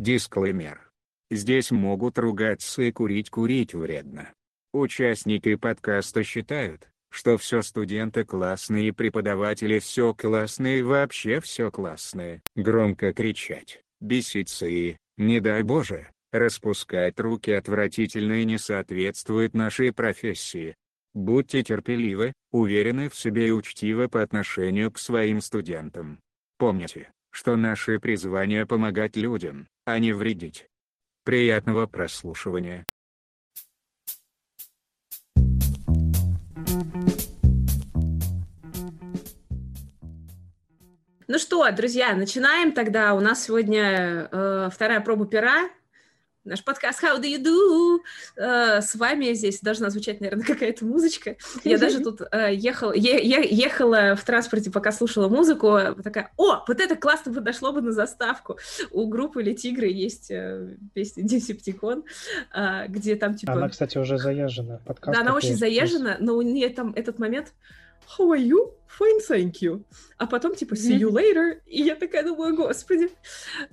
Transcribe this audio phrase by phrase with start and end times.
[0.00, 0.90] Дисклеймер.
[1.30, 4.32] Здесь могут ругаться и курить курить вредно.
[4.72, 12.40] Участники подкаста считают, что все студенты классные и преподаватели все классные и вообще все классные.
[12.56, 20.76] Громко кричать, беситься и, не дай боже, распускать руки отвратительно и не соответствует нашей профессии.
[21.12, 26.20] Будьте терпеливы, уверены в себе и учтивы по отношению к своим студентам.
[26.56, 30.68] Помните, что наше призвание помогать людям, а не вредить.
[31.24, 32.86] Приятного прослушивания.
[41.28, 43.14] Ну что, друзья, начинаем тогда.
[43.14, 45.70] У нас сегодня э, вторая проба пера.
[46.42, 47.98] Наш подкаст How do you do?
[48.38, 51.36] Uh, с вами здесь должна звучать, наверное, какая-то музычка.
[51.64, 56.96] Я даже тут uh, ехала, ехала в транспорте, пока слушала музыку, такая, о, вот это
[56.96, 58.58] классно подошло бы на заставку.
[58.90, 62.04] У группы или Тигры есть uh, песня Десептикон,
[62.88, 63.52] где там типа...
[63.52, 64.80] Она, кстати, уже заезжена.
[64.86, 67.52] Подкаст да, она очень заезжена, но у нее там этот момент
[68.16, 68.72] how are you?
[68.98, 69.84] Fine, thank you.
[70.16, 71.60] А потом, типа, see you later.
[71.66, 73.10] И я такая думаю, господи.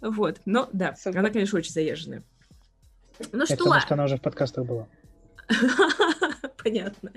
[0.02, 0.42] Вот.
[0.46, 1.20] Но, да, Супер.
[1.20, 2.24] она, конечно, очень заезженная.
[3.32, 3.58] Ну что?
[3.58, 4.88] Потому что она уже в подкастах была.
[6.64, 7.12] Понятно.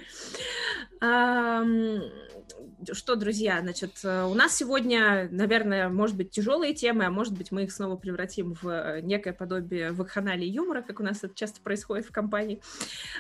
[2.93, 7.65] Что, друзья, значит, у нас сегодня, наверное, может быть, тяжелые темы, а может быть, мы
[7.65, 12.13] их снова превратим в некое подобие вакханалии юмора, как у нас это часто происходит в
[12.13, 12.63] компании.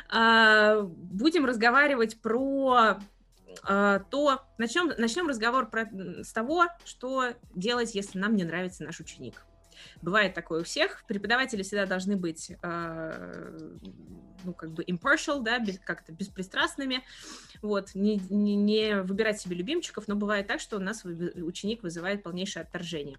[0.09, 2.99] А, будем разговаривать про
[3.65, 5.89] а, то начнем, начнем разговор про,
[6.23, 9.45] с того, что делать, если нам не нравится наш ученик.
[10.03, 11.05] Бывает такое у всех.
[11.07, 13.69] Преподаватели всегда должны быть, э,
[14.45, 17.03] ну, как бы impartial, да, как-то беспристрастными,
[17.63, 22.23] вот, не, не, не выбирать себе любимчиков, но бывает так, что у нас ученик вызывает
[22.23, 23.19] полнейшее отторжение.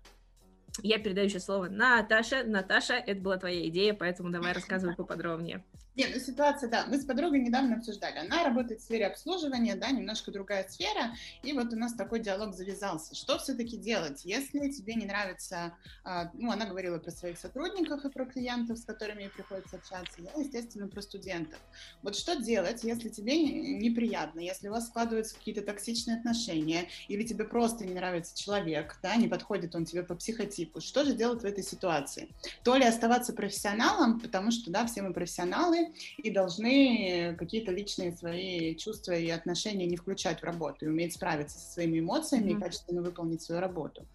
[0.81, 2.43] Я передаю сейчас слово Наташа.
[2.43, 5.63] Наташа, это была твоя идея, поэтому давай рассказывай поподробнее.
[5.97, 8.17] Нет, ну ситуация, да, мы с подругой недавно обсуждали.
[8.17, 12.55] Она работает в сфере обслуживания, да, немножко другая сфера, и вот у нас такой диалог
[12.55, 13.13] завязался.
[13.13, 15.73] Что все-таки делать, если тебе не нравится,
[16.05, 20.21] а, ну, она говорила про своих сотрудников и про клиентов, с которыми ей приходится общаться,
[20.21, 21.59] я, естественно, про студентов.
[22.03, 27.43] Вот что делать, если тебе неприятно, если у вас складываются какие-то токсичные отношения, или тебе
[27.43, 31.45] просто не нравится человек, да, не подходит он тебе по психотипу, что же делать в
[31.45, 32.29] этой ситуации?
[32.63, 35.80] То ли оставаться профессионалом, потому что, да, все мы профессионалы,
[36.17, 41.57] и должны какие-то личные свои чувства и отношения не включать в работу и уметь справиться
[41.59, 42.57] со своими эмоциями mm-hmm.
[42.57, 44.05] и качественно выполнить свою работу.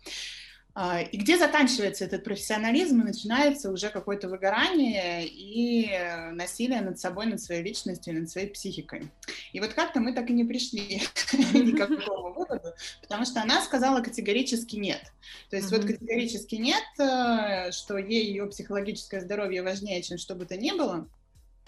[0.79, 5.89] А, и где заканчивается этот профессионализм и начинается уже какое-то выгорание и
[6.33, 9.09] насилие над собой, над своей личностью, над своей психикой.
[9.55, 11.01] И вот как-то мы так и не пришли
[11.55, 15.01] ни к какому выводу, потому что она сказала категорически нет.
[15.49, 20.45] То есть вот категорически нет, э, что ей ее психологическое здоровье важнее, чем что бы
[20.45, 21.09] то ни было.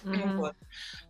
[0.04, 0.36] Mm-hmm.
[0.36, 0.54] Вот.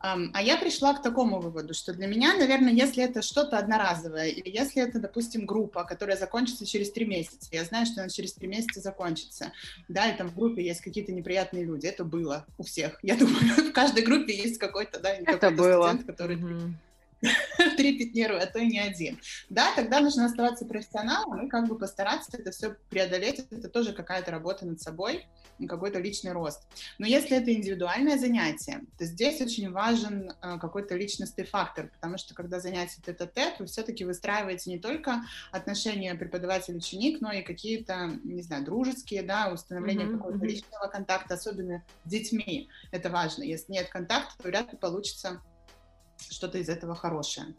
[0.03, 4.29] Um, а я пришла к такому выводу, что для меня, наверное, если это что-то одноразовое,
[4.29, 8.33] или если это, допустим, группа, которая закончится через три месяца, я знаю, что она через
[8.33, 9.53] три месяца закончится,
[9.89, 12.99] да, и там в группе есть какие-то неприятные люди, это было у всех.
[13.03, 16.73] Я думаю, в каждой группе есть какой-то, да, какой-то студент, который mm-hmm.
[17.77, 19.19] три пятнирую, а то и не один.
[19.49, 23.47] Да, тогда нужно оставаться профессионалом и как бы постараться это все преодолеть.
[23.51, 25.27] Это тоже какая-то работа над собой,
[25.67, 26.63] какой-то личный рост.
[26.99, 32.35] Но если это индивидуальное занятие, то здесь очень важен э, какой-то личностный фактор, потому что
[32.35, 38.65] когда занятие тет-а-тет, вы все-таки выстраиваете не только отношения преподаватель-ученик, но и какие-то, не знаю,
[38.65, 42.69] дружеские, да, установление mm-hmm, какого-то личного контакта, особенно с детьми.
[42.93, 43.43] Это важно.
[43.43, 45.41] Если нет контакта, то вряд ли получится
[46.31, 47.55] что-то из этого хорошее.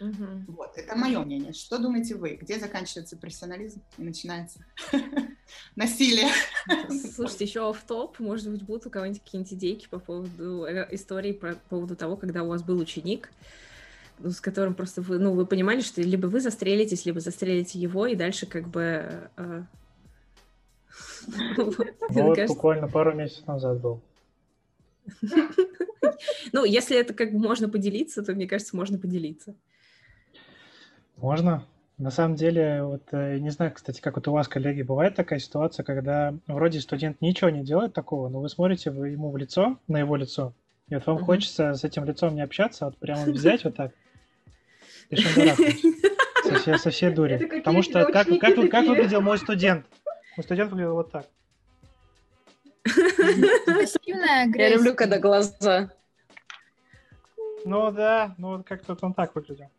[0.00, 0.56] Угу.
[0.56, 1.52] Вот, это мое мнение.
[1.52, 2.38] Что думаете вы?
[2.40, 4.60] Где заканчивается профессионализм и начинается
[5.76, 6.28] насилие?
[7.14, 11.32] Слушайте, еще в топ, может быть, будут у кого-нибудь какие-нибудь идейки по поводу э, истории,
[11.32, 13.30] по поводу того, когда у вас был ученик,
[14.18, 18.06] ну, с которым просто вы, ну, вы понимали, что либо вы застрелитесь, либо застрелите его,
[18.06, 19.28] и дальше как бы...
[19.36, 19.62] Э,
[21.58, 21.74] ну,
[22.08, 24.00] вот буквально пару месяцев назад был.
[26.52, 29.54] Ну, если это как бы можно поделиться, то, мне кажется, можно поделиться.
[31.16, 31.66] Можно.
[31.98, 35.38] На самом деле, вот э, не знаю, кстати, как вот у вас, коллеги, бывает такая
[35.38, 39.78] ситуация, когда вроде студент ничего не делает такого, но вы смотрите вы ему в лицо,
[39.86, 40.54] на его лицо,
[40.88, 41.24] и вот вам uh-huh.
[41.24, 43.92] хочется с этим лицом не общаться, вот прямо взять вот так
[45.10, 47.38] и со, со всей дури.
[47.58, 49.86] Потому что как, как, как, как выглядел мой студент?
[50.36, 51.26] Мой студент выглядел вот так.
[54.04, 55.92] Я люблю, когда глаза.
[57.64, 59.70] Ну да, ну вот как-то он так выглядел.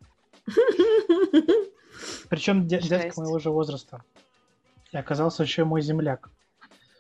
[2.30, 4.04] Причем дядька моего же возраста.
[4.92, 6.30] И оказался еще мой земляк.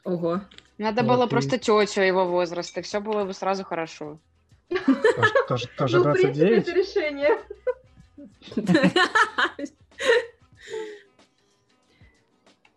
[0.04, 0.42] Ого.
[0.78, 4.20] Надо было просто тетю его возраста, и все было бы сразу хорошо.
[4.70, 6.68] Тоже, тоже, тоже Ну, в принципе, 29.
[6.68, 7.38] это решение.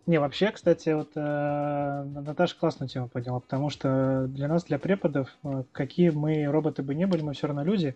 [0.05, 5.29] Не, вообще, кстати, вот э, Наташа классную тему подняла, потому что для нас, для преподов,
[5.43, 7.95] э, какие мы роботы бы не были, мы все равно люди.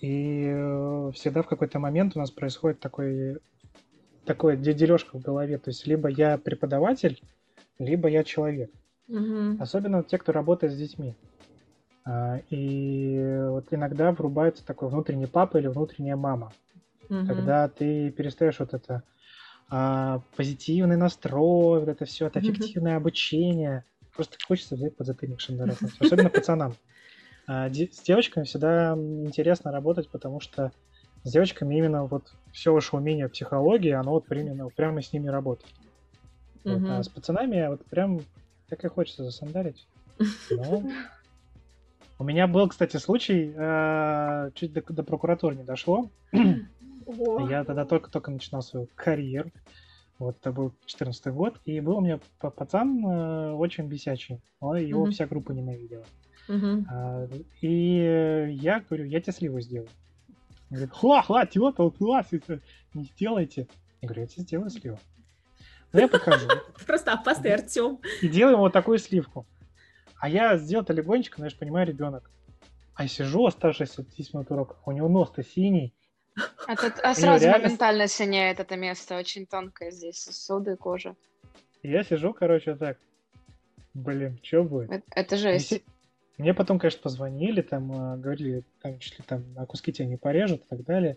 [0.00, 3.38] И э, всегда в какой-то момент у нас происходит такой,
[4.24, 5.58] такой де- дележка в голове.
[5.58, 7.20] То есть либо я преподаватель,
[7.80, 8.70] либо я человек.
[9.08, 9.60] Мгм.
[9.60, 11.16] Особенно те, кто работает с детьми.
[12.04, 16.52] А, И вот иногда врубается такой внутренний папа или внутренняя мама.
[17.08, 17.26] Мгм.
[17.26, 19.02] когда ты перестаешь вот это
[19.76, 23.84] а, позитивный настрой, вот это все, это эффективное обучение.
[24.14, 25.94] Просто хочется взять подзатыльник шандарахнуть.
[25.98, 26.76] Особенно пацанам.
[27.48, 30.70] А, де- С девочками всегда интересно работать, потому что
[31.24, 32.22] с девочками именно вот
[32.52, 35.74] все ваше умение в психологии, оно вот именно прямо с ними работает.
[36.62, 36.90] Вот, Мгм.
[36.92, 38.20] А с пацанами вот прям
[38.68, 39.88] так и хочется засандарить.
[40.50, 40.84] Но
[42.20, 46.12] У меня был, кстати, случай, э, чуть до, до прокуратуры не дошло.
[47.06, 47.48] Ого.
[47.48, 49.50] Я тогда только-только начинал свою карьеру.
[50.18, 51.58] Вот это был 14 год.
[51.64, 54.40] И был у меня пацан э, очень бесячий.
[54.60, 55.12] Он- Его Мгм.
[55.12, 56.04] вся группа ненавидела.
[56.48, 56.86] Мгм.
[56.90, 57.26] А,
[57.60, 59.88] И я говорю, я тебе сливу сделаю.
[60.70, 62.60] Он говорит, хла, хла, тёта, класс, это
[62.94, 63.66] не сделайте.
[64.02, 64.98] Я говорю, я тебе сделаю сливу.
[65.92, 66.46] Ну, я покажу.
[66.86, 67.98] Просто опасный Артем.
[68.22, 69.46] И делаем вот такую сливку.
[70.18, 72.30] А я сделал-то легонечко, но я же понимаю, ребенок.
[72.94, 75.92] А сижу, оставшиеся 10 минут урока, у него нос-то синий.
[76.66, 81.14] А тут а сразу реально моментально синяет это место, очень тонкое здесь, сосуды кожа.
[81.82, 82.98] Я сижу, короче, так.
[83.92, 84.90] Блин, что будет?
[84.90, 85.82] Это, это жесть.
[86.38, 90.16] Мне, потом, конечно, позвонили, там э, говорили, там чуть ли там на куски тебя не
[90.16, 91.16] порежут и так далее.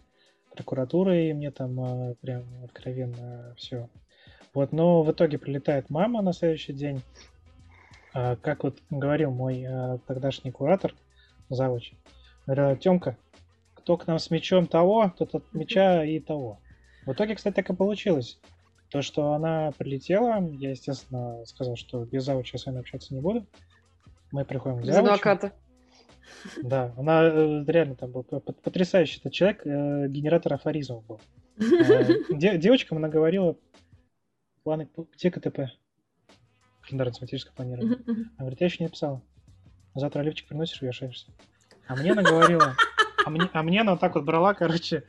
[0.53, 1.79] Прокуратура и мне там
[2.11, 3.89] э, прям откровенно все.
[4.53, 7.01] Вот, но в итоге прилетает мама на следующий день.
[8.13, 10.93] А, как вот говорил мой э, тогдашний куратор,
[11.49, 11.93] завуч,
[12.45, 13.17] говорил, Тёмка,
[13.87, 16.59] кто к нам с мячом того, тот от мяча и того.
[17.05, 18.37] В итоге, кстати, так и получилось.
[18.89, 23.21] То, что она прилетела, я, естественно, сказал, что без завуча я с вами общаться не
[23.21, 23.47] буду.
[24.33, 25.53] Мы приходим к Без адвоката.
[26.61, 31.21] Да, она э, реально там был потрясающий этот человек, э, генератор афоризмов был.
[31.57, 33.55] Э, де- Девочкам она говорила
[34.63, 35.59] планы, где КТП?
[36.81, 37.99] Календарно-тематическое планирование.
[38.05, 39.21] Она говорит, я еще не писала.
[39.95, 41.31] Завтра оливчик приносишь, вешаешься.
[41.87, 42.75] А мне она говорила,
[43.27, 45.03] а мне, а она так вот брала, короче,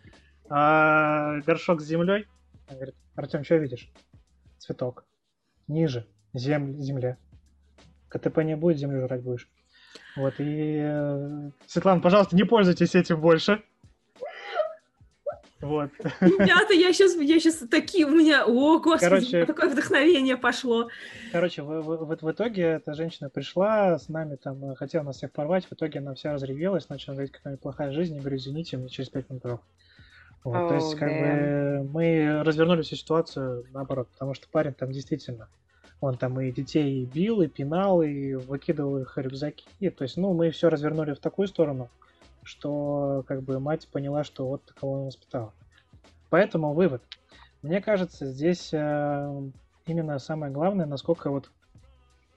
[0.49, 2.27] а, горшок с землей.
[2.67, 3.89] Она говорит, Артем, что видишь?
[4.59, 5.05] Цветок.
[5.69, 6.07] Ниже.
[6.35, 7.17] Зем, земля.
[8.09, 9.49] КТП не будет, землю жрать будешь.
[10.17, 10.79] Вот, и...
[10.81, 13.63] э, Светлана, пожалуйста, не пользуйтесь этим больше.
[15.61, 15.91] Вот.
[16.21, 20.89] Ребята, я сейчас, я сейчас такие, у меня, о, господи, Короче- такое вдохновение пошло.
[21.33, 25.17] Короче, в, в- в- в итоге эта женщина пришла с нами, там, э, хотела нас
[25.17, 28.77] всех порвать, в итоге она вся разревелась, начала говорить, какая плохая жизнь, я говорю, извините,
[28.77, 29.61] мне через пять минут.
[30.45, 34.93] Вот, то есть, Oh, как бы, мы развернули всю ситуацию наоборот, потому что парень там
[34.93, 35.49] действительно,
[36.01, 40.51] он там и детей бил, и пинал, и выкидывал их рюкзаки, то есть, ну, мы
[40.53, 41.91] все развернули в такую сторону,
[42.49, 45.55] что, как бы, мать поняла, что вот такого он воспитала.
[46.31, 47.09] Поэтому вывод.
[47.63, 49.53] Мне кажется, здесь э,
[49.87, 51.53] именно самое главное, насколько вот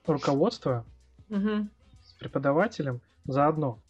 [0.05, 0.87] руководство
[1.29, 1.69] Мгм,
[2.01, 3.81] с преподавателем заодно.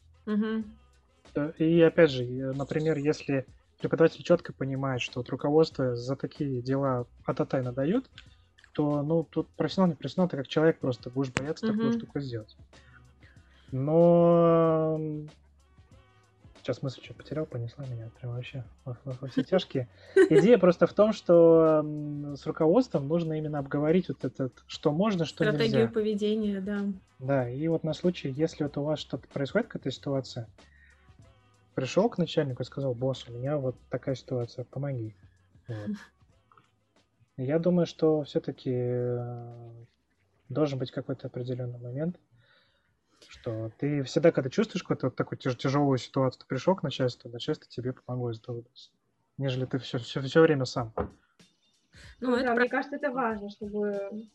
[1.35, 3.47] Э, И опять же, э, например, если
[3.79, 8.09] преподаватель четко понимает, что вот руководство за такие дела ататай надает,
[8.73, 11.93] то, ну, тут профессионал не профессионал, ты как человек просто будешь бояться такую Мгм.
[11.93, 12.57] штуку сделать.
[13.71, 14.97] Но
[16.61, 19.89] сейчас мысль что потерял, понесла меня прям вообще во, во- во все тяжкие.
[20.29, 21.83] Идея просто в том, что
[22.35, 25.93] с руководством нужно именно обговорить вот этот, что можно, что Стратегию нельзя.
[25.93, 26.85] поведения, да.
[27.19, 30.47] Да, и вот на случай, если вот у вас что-то происходит, какая-то ситуация,
[31.75, 35.15] пришел к начальнику и сказал, босс, у меня вот такая ситуация, помоги.
[35.67, 35.91] Вот.
[37.37, 39.17] Я думаю, что все-таки
[40.49, 42.19] должен быть какой-то определенный момент,
[43.27, 47.29] что ты всегда, когда чувствуешь какую-то вот такую тяж- тяжелую ситуацию, ты пришел к начальству,
[47.29, 48.63] начальство тебе помогло из этого
[49.37, 50.93] нежели ты все, все, все время сам.
[52.19, 54.27] Ну, это да, про- мне кажется, это важно, чтобы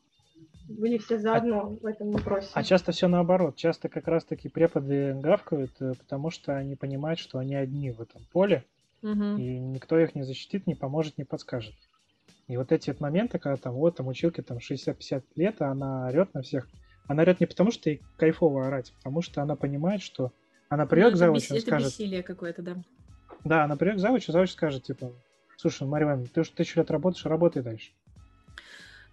[0.69, 2.51] были все заодно в этом вопросе.
[2.55, 3.57] А часто все наоборот.
[3.57, 8.23] Часто как раз-таки преподы гавкают, э, потому что они понимают, что они одни в этом
[8.33, 8.65] поле,
[9.03, 9.39] Мгм.
[9.39, 11.75] и никто их не защитит, не поможет, не подскажет.
[12.49, 16.07] И вот эти вот моменты, когда там, вот там училке там 60-50 лет, а она
[16.09, 16.69] орет на всех,
[17.07, 20.33] она орет не потому, что ей кайфово орать, а потому что она понимает, что
[20.69, 22.77] она Ну, придет к это, завучу, это скажет, бессилие какое-то, да.
[23.45, 25.13] да, она придет к завучу, завуч скажет, типа,
[25.57, 27.93] слушай, Марья Ивановна, ты уж тысячу лет работаешь, работай дальше.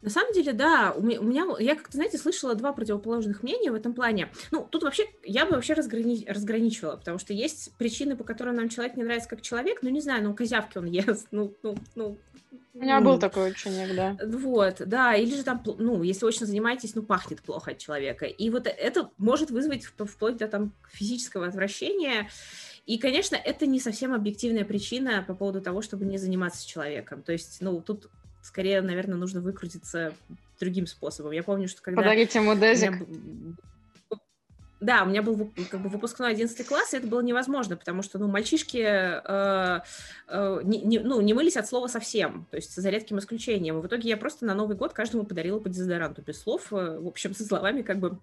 [0.03, 3.93] На самом деле, да, у меня, я как-то, знаете, слышала два противоположных мнения в этом
[3.93, 4.29] плане.
[4.51, 6.25] Ну, тут вообще, я бы вообще разграни...
[6.27, 10.01] разграничивала, потому что есть причины, по которым нам человек не нравится как человек, ну, не
[10.01, 12.17] знаю, ну, козявки он ест, ну, ну, ну,
[12.73, 14.17] у меня был такой ученик, да.
[14.25, 18.25] Вот, да, или же там, ну, если очень занимаетесь, ну, пахнет плохо от человека.
[18.25, 22.29] И вот это может вызвать вплоть до там физического отвращения.
[22.85, 27.21] И, конечно, это не совсем объективная причина по поводу того, чтобы не заниматься человеком.
[27.21, 28.09] То есть, ну, тут
[28.43, 30.13] скорее, наверное, нужно выкрутиться
[30.59, 31.31] другим способом.
[31.31, 32.01] Я помню, что когда...
[32.01, 32.93] Подарить ему дезик.
[34.79, 38.19] Да, у меня был как бы выпускной 11 класс, и это было невозможно, потому что,
[38.19, 39.81] ну, мальчишки э,
[40.27, 43.77] э, не, не, ну, не мылись от слова совсем, то есть за редким исключением.
[43.77, 46.99] И в итоге я просто на Новый год каждому подарила по дезодоранту без слов, э,
[46.99, 48.19] в общем, со словами как бы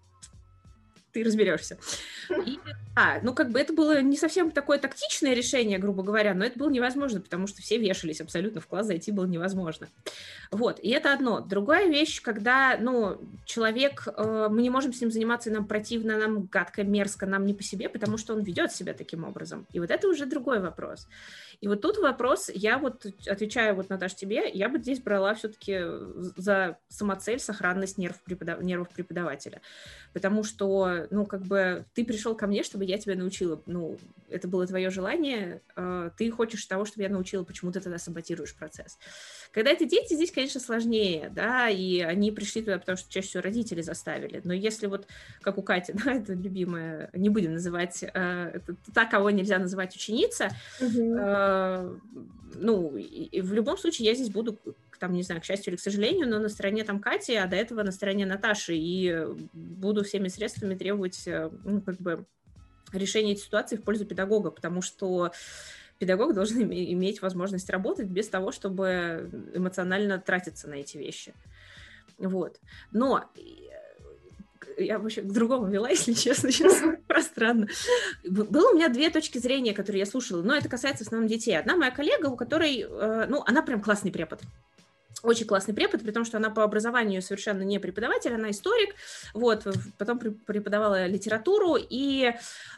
[1.12, 1.78] ты разберешься.
[2.46, 2.58] И,
[2.96, 6.58] а, ну, как бы это было не совсем такое тактичное решение, грубо говоря, но это
[6.58, 9.88] было невозможно, потому что все вешались абсолютно, в класс зайти было невозможно.
[10.50, 11.40] Вот, и это одно.
[11.40, 16.46] Другая вещь, когда, ну, человек, э, мы не можем с ним заниматься, нам противно, нам
[16.46, 19.66] гадко, мерзко, нам не по себе, потому что он ведет себя таким образом.
[19.72, 21.06] И вот это уже другой вопрос.
[21.60, 25.80] И вот тут вопрос, я вот отвечаю вот, Наташ, тебе, я бы здесь брала все-таки
[26.36, 28.62] за самоцель сохранность нерв преподав...
[28.62, 29.60] нервов преподавателя.
[30.12, 33.62] Потому что, ну, как бы ты пришел ко мне, чтобы я тебя научила.
[33.66, 37.98] Ну, это было твое желание, э, ты хочешь того, чтобы я научила, почему ты тогда
[37.98, 38.98] саботируешь процесс.
[39.52, 43.42] Когда это дети, здесь, конечно, сложнее, да, и они пришли туда, потому что чаще всего
[43.42, 44.40] родители заставили.
[44.44, 45.06] Но если вот,
[45.42, 49.94] как у Кати, да, это любимая, не будем называть, э, это та, кого нельзя называть
[49.96, 51.96] ученица, э,
[52.54, 54.58] ну, и, и в любом случае я здесь буду
[55.00, 57.56] там, не знаю, к счастью или к сожалению, но на стороне там Кати, а до
[57.56, 62.26] этого на стороне Наташи, и буду всеми средствами требовать, э, ну, как бы,
[62.92, 65.32] решения этой ситуации в пользу педагога, потому что
[66.00, 71.34] педагог должен иметь возможность работать без того, чтобы эмоционально тратиться на эти вещи.
[72.18, 72.58] Вот.
[72.90, 77.68] Но э, я вообще к другому вела, если честно, сейчас пространно.
[78.24, 81.56] Было у меня две точки зрения, которые я слушала, но это касается в основном детей.
[81.56, 84.40] Одна моя коллега, у которой, э, ну, она прям классный препод
[85.22, 88.94] очень классный препод, при том, что она по образованию совершенно не преподаватель, она историк,
[89.34, 89.66] вот,
[89.98, 92.32] потом преподавала литературу, и,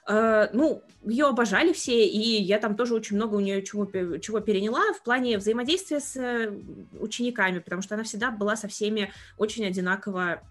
[0.08, 3.86] э, ну, ее обожали все, и я там тоже очень много у нее чего,
[4.18, 6.52] чего переняла в плане взаимодействия с э,
[6.98, 10.42] учениками, потому что она всегда была со всеми очень одинаково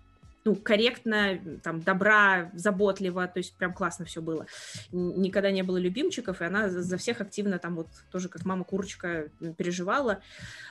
[0.44, 4.48] ну, корректно, там, добра, заботливо, то есть прям классно все было.
[4.92, 10.22] Никогда не было любимчиков, и она за всех активно там вот тоже как мама-курочка переживала.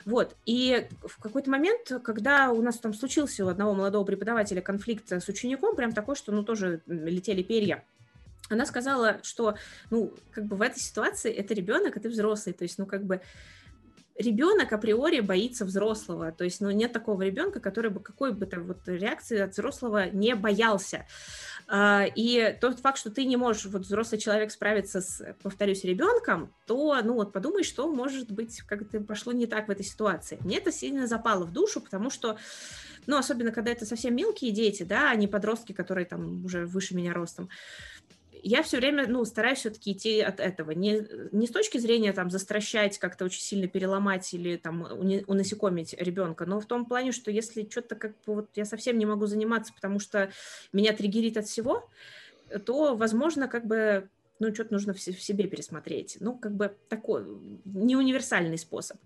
[0.05, 5.11] Вот, и в какой-то момент, когда у нас там случился у одного молодого преподавателя конфликт
[5.11, 7.83] с учеником, прям такой, что, ну, тоже летели перья,
[8.49, 9.55] она сказала, что,
[9.89, 13.03] ну, как бы в этой ситуации это ребенок, а ты взрослый, то есть, ну, как
[13.05, 13.21] бы
[14.21, 18.59] ребенок априори боится взрослого, то есть, ну, нет такого ребенка, который бы какой бы то
[18.59, 21.05] вот реакции от взрослого не боялся.
[21.67, 26.53] А, и тот факт, что ты не можешь, вот взрослый человек справиться с, повторюсь, ребенком,
[26.65, 30.37] то, ну, вот подумай, что может быть, как то пошло не так в этой ситуации.
[30.41, 32.37] Мне это сильно запало в душу, потому что
[33.07, 36.95] ну, особенно когда это совсем мелкие дети, да, а не подростки, которые там уже выше
[36.95, 37.49] меня ростом,
[38.43, 40.71] я все время, ну, стараюсь все-таки идти от этого.
[40.71, 44.81] Не, не с точки зрения там застращать, как-то очень сильно переломать или там
[45.27, 49.05] унасекомить ребенка, но в том плане, что если что-то как бы вот я совсем не
[49.05, 50.31] могу заниматься, потому что
[50.73, 51.89] меня триггерит от всего,
[52.65, 56.17] то, возможно, как бы ну, что-то нужно в себе пересмотреть.
[56.19, 57.23] Ну, как бы такой
[57.63, 58.97] не универсальный способ.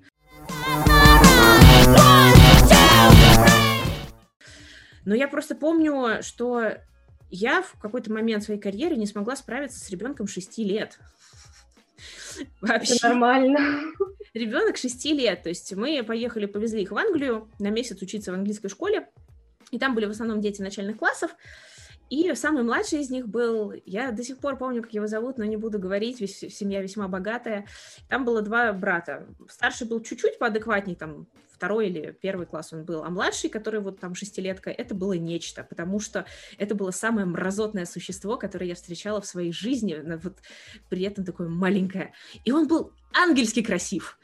[5.03, 6.77] Но я просто помню, что
[7.29, 10.99] я в какой-то момент своей карьеры не смогла справиться с ребенком 6 лет.
[12.61, 12.95] Вообще.
[12.95, 13.81] Это нормально.
[14.33, 15.43] Ребенок 6 лет.
[15.43, 19.07] То есть мы поехали, повезли их в Англию на месяц учиться в английской школе.
[19.71, 21.31] И там были в основном дети начальных классов.
[22.09, 25.45] И самый младший из них был, я до сих пор помню, как его зовут, но
[25.45, 27.65] не буду говорить, семья весьма богатая.
[28.09, 29.27] Там было два брата.
[29.49, 33.99] Старший был чуть-чуть поадекватней, там второй или первый класс он был, а младший, который вот
[33.99, 36.25] там шестилетка, это было нечто, потому что
[36.57, 40.37] это было самое мразотное существо, которое я встречала в своей жизни, вот
[40.89, 42.13] при этом такое маленькое.
[42.43, 44.17] И он был ангельски красив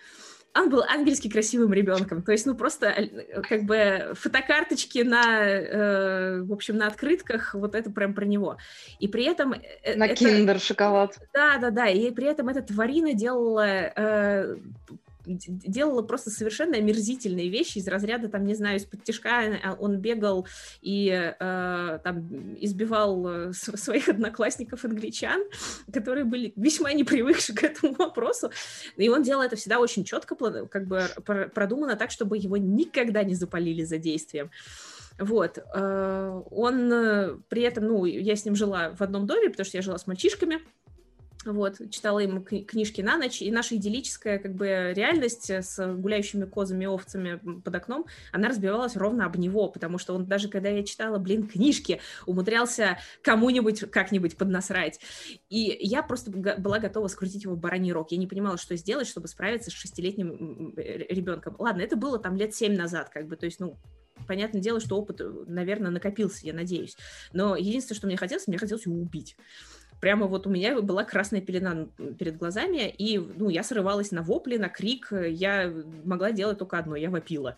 [0.54, 2.22] он был ангельски красивым ребенком.
[2.24, 7.76] То есть, ну, просто э, как бы фотокарточки на, э, в общем, на открытках, вот
[7.76, 8.58] это прям про него.
[9.00, 9.54] И при этом...
[9.54, 10.16] Э, на это...
[10.16, 11.18] киндер шоколад.
[11.34, 11.88] Да, да, да.
[11.88, 14.58] И при этом эта тварина делала э,
[15.26, 20.48] делала просто совершенно омерзительные вещи из разряда, там, не знаю, из-под тяжка а, он бегал
[20.82, 25.42] и э, там избивал э, своих одноклассников англичан,
[25.92, 28.52] которые были весьма непривыкши к этому вопросу,
[28.98, 31.04] и он делал это всегда очень четко, как бы
[31.54, 34.52] продумано так, чтобы его никогда не запалили за действием.
[35.20, 35.60] Вот.
[35.74, 39.78] Э, он э, при этом, ну, я с ним жила в одном доме, потому что
[39.78, 40.60] я жила с мальчишками,
[41.46, 46.84] вот, читала ему книжки на ночь, и наша идиллическая как бы реальность с гуляющими козами
[46.84, 50.84] и овцами под окном, она разбивалась ровно об него, потому что он даже когда я
[50.84, 55.00] читала, блин, книжки, умудрялся кому-нибудь как-нибудь поднасрать.
[55.50, 58.12] И я просто была готова скрутить его в бараний рог.
[58.12, 61.56] Я не понимала, что сделать, чтобы справиться с шестилетним ребенком.
[61.58, 63.78] Ладно, это было там лет семь назад, как бы, то есть, ну,
[64.28, 66.96] понятное дело, что опыт, наверное, накопился, я надеюсь.
[67.34, 69.36] Но единственное, что мне хотелось, мне хотелось его убить
[70.02, 71.88] прямо вот у меня была красная пелена
[72.20, 75.72] перед глазами, и, ну, я срывалась на вопли, на крик, я
[76.04, 77.56] могла делать только одно, я вопила.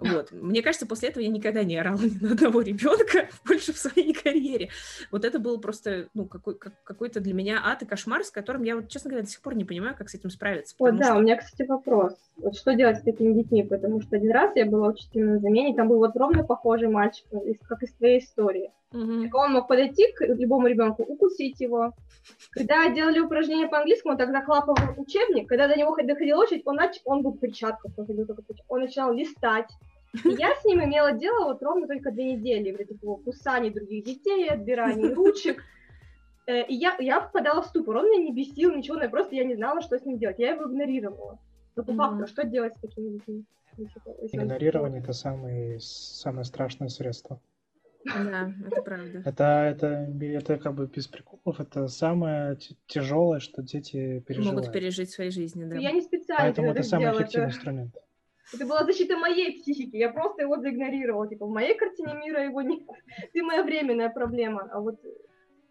[0.00, 0.30] Вот.
[0.30, 4.14] Мне кажется, после этого я никогда не орала ни на одного ребенка больше в своей
[4.14, 4.70] карьере.
[5.10, 8.62] Вот это было просто, ну, какой, как, какой-то для меня ад и кошмар, с которым
[8.62, 10.74] я, вот, честно говоря, до сих пор не понимаю, как с этим справиться.
[10.78, 11.16] Вот, да, что...
[11.16, 12.14] у меня, кстати, вопрос.
[12.38, 13.64] Вот что делать с такими детьми?
[13.64, 17.26] Потому что один раз я была учителем на замене, там был вот ровно похожий мальчик,
[17.68, 18.70] как из твоей истории.
[18.92, 19.28] Угу.
[19.34, 21.92] Он мог подойти к любому ребенку, укусить его.
[22.52, 25.48] Когда делали упражнения по английскому, он тогда клапал учебник.
[25.48, 27.00] Когда до него доходила очередь, он, нач...
[27.04, 27.92] он был в перчатках,
[28.68, 29.70] он начинал листать.
[30.24, 34.04] И я с ним имела дело вот ровно только две недели, вот этих кусаний других
[34.04, 35.62] детей, отбираний ручек.
[36.46, 37.98] Э, и я, я впадала в ступор.
[37.98, 40.38] Он меня не бесил, ничего, я просто я не знала, что с ним делать.
[40.38, 41.38] Я его игнорировала.
[41.78, 43.44] Но по факту, что делать с такими детьми?
[44.32, 47.40] Игнорирование– это самое, самое страшное средство.
[48.04, 49.22] Да, это правда.
[49.24, 49.86] Это, это,
[50.20, 54.56] это как бы без приколов, это самое тяжелое, что дети переживают.
[54.56, 55.76] Могут пережить в своей жизни, да.
[55.76, 57.56] Я не специально Поэтому это самый эффективный это...
[57.56, 57.94] инструмент.
[58.52, 61.28] Это была защита моей психики, я просто его заигнорировала.
[61.28, 62.88] Типа, в моей картине мира его нет.
[63.32, 64.68] Ты моя временная проблема.
[64.72, 64.96] А вот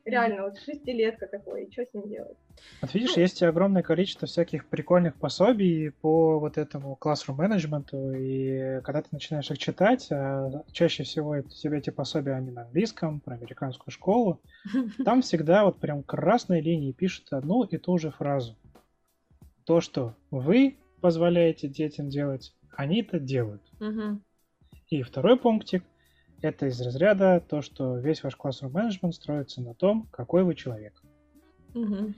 [0.07, 2.37] реально, вот шестилетка такой, и что с ним делать?
[2.81, 8.81] Вот видишь, ну, есть огромное количество всяких прикольных пособий по вот этому classroom менеджменту, и
[8.83, 13.19] когда ты начинаешь их читать, а чаще всего это, тебе эти пособия, они на английском,
[13.19, 14.41] про американскую школу,
[15.05, 18.57] там всегда вот прям красной линией пишут одну и ту же фразу.
[19.65, 23.61] То, что вы позволяете детям делать, они это делают.
[24.89, 25.83] И второй пунктик–
[26.41, 31.01] это из разряда то, что весь ваш classroom management строится на том, какой вы человек.
[31.73, 32.13] Угу.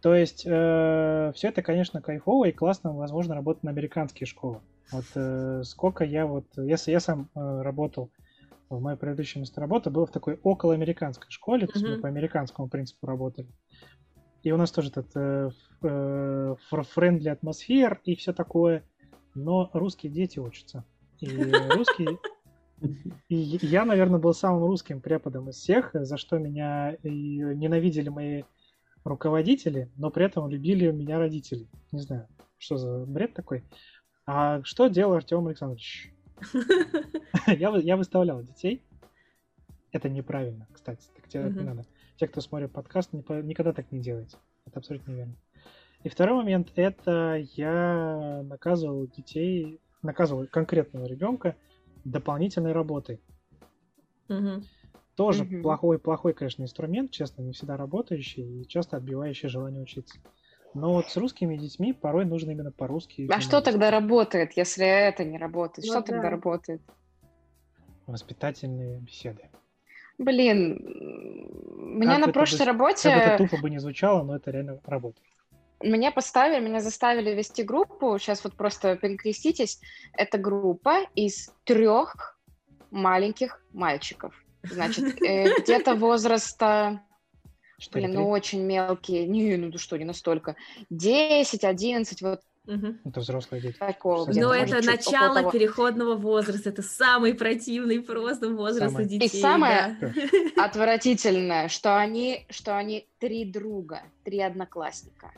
[0.00, 4.60] То есть э, все это, конечно, кайфово и классно, возможно, работать на американские школы.
[4.92, 8.10] Вот э, сколько я вот, если я сам э, работал
[8.70, 12.68] в моей предыдущей месте работы, было в такой околоамериканской школе, то есть мы по американскому
[12.68, 13.48] принципу работали.
[14.42, 15.50] И у нас тоже этот э,
[15.82, 18.84] э, френдли атмосфер и все такое,
[19.34, 20.84] но русские дети учатся.
[21.18, 21.26] И
[21.70, 22.18] русские
[23.28, 28.42] я, наверное, был самым русским преподом из всех, за что меня и ненавидели мои
[29.04, 31.66] руководители, но при этом любили меня родители.
[31.92, 33.64] Не знаю, что за бред такой.
[34.26, 36.12] А что делал Артем Александрович?
[37.46, 38.82] я, я выставлял детей.
[39.90, 41.08] Это неправильно, кстати.
[41.16, 41.86] Так делать не надо.
[42.16, 44.36] Те, кто смотрит подкаст, никогда так не делайте.
[44.66, 45.34] Это абсолютно неверно.
[46.04, 51.56] И второй момент, это я наказывал детей, наказывал конкретного ребенка
[52.10, 53.20] дополнительной работой.
[54.28, 54.62] Угу.
[55.14, 55.62] Тоже угу.
[55.62, 60.18] плохой, плохой, конечно, инструмент, честно, не всегда работающий и часто отбивающий желание учиться.
[60.74, 63.28] Но вот с русскими детьми порой нужно именно по-русски.
[63.32, 65.86] А что тогда работает, если это не работает?
[65.86, 66.06] Ну, что да.
[66.06, 66.82] тогда работает?
[68.06, 69.48] Воспитательные беседы.
[70.18, 70.78] Блин,
[71.98, 73.08] меня как на прошлой бы, работе...
[73.08, 75.28] Как это тупо бы не звучало, но это реально работает.
[75.82, 78.18] Меня поставили, меня заставили вести группу.
[78.18, 79.80] Сейчас вот просто перекреститесь.
[80.12, 82.38] Это группа из трех
[82.90, 84.34] маленьких мальчиков.
[84.62, 87.00] Значит, э, где-то возраста
[87.92, 89.26] Блин, ну очень мелкие.
[89.26, 90.56] Не, ну что, не настолько.
[90.90, 92.96] 10, 11, вот Угу.
[93.06, 93.78] Это взрослые дети.
[93.78, 96.68] Такого, Но это начало переходного возраста.
[96.68, 99.06] Это самый противный просто возраст самый.
[99.06, 99.38] у детей.
[99.38, 100.64] И самое да.
[100.64, 105.32] отвратительное, что они, что они три друга, три одноклассника.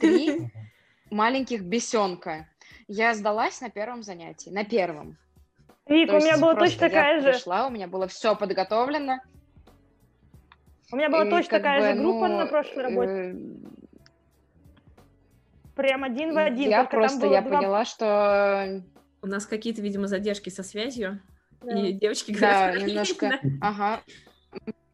[0.00, 0.52] Три
[1.10, 2.48] маленьких бесенка.
[2.86, 5.18] Я сдалась на первом занятии, на первом.
[5.88, 7.32] Вик, у меня была точно такая же.
[7.32, 9.18] пришла, у меня было все подготовлено.
[10.92, 13.36] У меня была точно такая бы, же группа ну, на прошлой работе.
[15.78, 16.70] Прям один в один.
[16.70, 17.58] Я просто, я два...
[17.58, 18.82] поняла, что...
[19.22, 21.20] У нас какие-то, видимо, задержки со связью.
[21.62, 21.78] Да.
[21.78, 22.74] И девочки говорят...
[22.74, 23.40] Да, немножко...
[23.60, 24.00] Ага.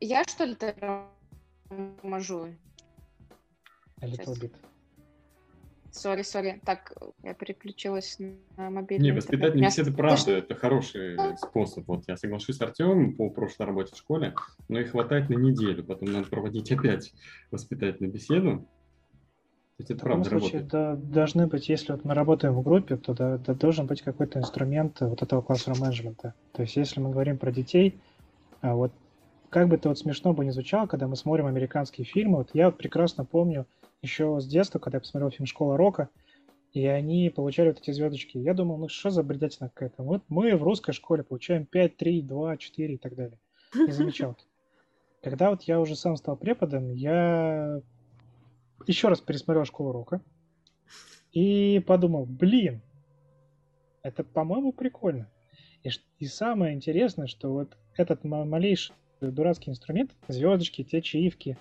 [0.01, 2.55] Я, что ли, торможу?
[4.03, 4.53] A little bit.
[5.91, 6.61] Сори, сори.
[6.67, 6.93] Так,
[7.23, 9.07] я переключилась на мобильный.
[9.07, 11.89] Не, воспитательные беседы, правда, это хороший способ.
[11.89, 14.35] Вот я соглашусь с Артемом по прошлой работе в школе,
[14.69, 15.83] но их хватает на неделю.
[15.83, 17.15] Потом надо проводить опять
[17.51, 18.69] воспитательную беседу.
[19.79, 23.39] Это в правда случае да, должны быть, если вот мы работаем в группе, то да,
[23.39, 26.35] да, должен быть какой-то инструмент вот этого классного менеджмента.
[26.53, 27.99] То есть если мы говорим про детей,
[28.61, 28.93] а вот
[29.51, 32.67] как бы это вот смешно бы не звучало, когда мы смотрим американские фильмы, вот я
[32.67, 33.67] вот прекрасно помню
[34.01, 36.09] еще с детства, когда я посмотрел фильм «Школа рока»,
[36.73, 38.39] и они получали вот эти звездочки.
[38.39, 40.03] Я думал, ну что за бредятина какая-то?
[40.03, 43.39] Вот мы в русской школе получаем 5, 3, 2, 4 и так далее.
[43.75, 44.37] Не замечал.
[45.23, 47.81] Когда вот я уже сам стал преподом, я
[48.87, 50.21] еще раз пересмотрел «Школу рока»
[51.33, 52.83] и подумал, блин,
[54.03, 55.31] это, по-моему, прикольно.
[55.83, 61.57] И, и самое интересное, что вот этот малейший дурацкий инструмент, звездочки, те чаевки,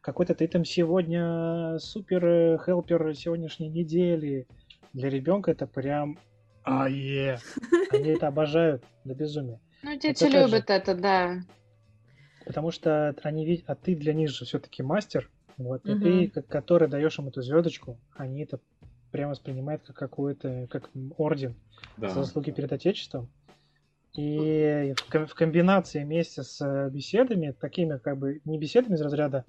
[0.00, 4.46] какой-то ты там сегодня супер хелпер сегодняшней недели.
[4.92, 6.18] Для ребенка это прям
[6.64, 7.38] ае.
[7.90, 9.60] Они это обожают до безумия.
[9.82, 11.40] Ну, дети это любят же, это, да.
[12.46, 16.06] Потому что они видят, а ты для них же все-таки мастер, вот, угу.
[16.06, 18.60] и ты, который даешь им эту звездочку, они это
[19.10, 21.56] прямо воспринимают как какой-то, как орден
[21.96, 22.08] да.
[22.08, 23.28] за заслуги перед Отечеством.
[24.16, 29.44] И в комбинации вместе с э, беседами, такими как бы не беседами из разряда,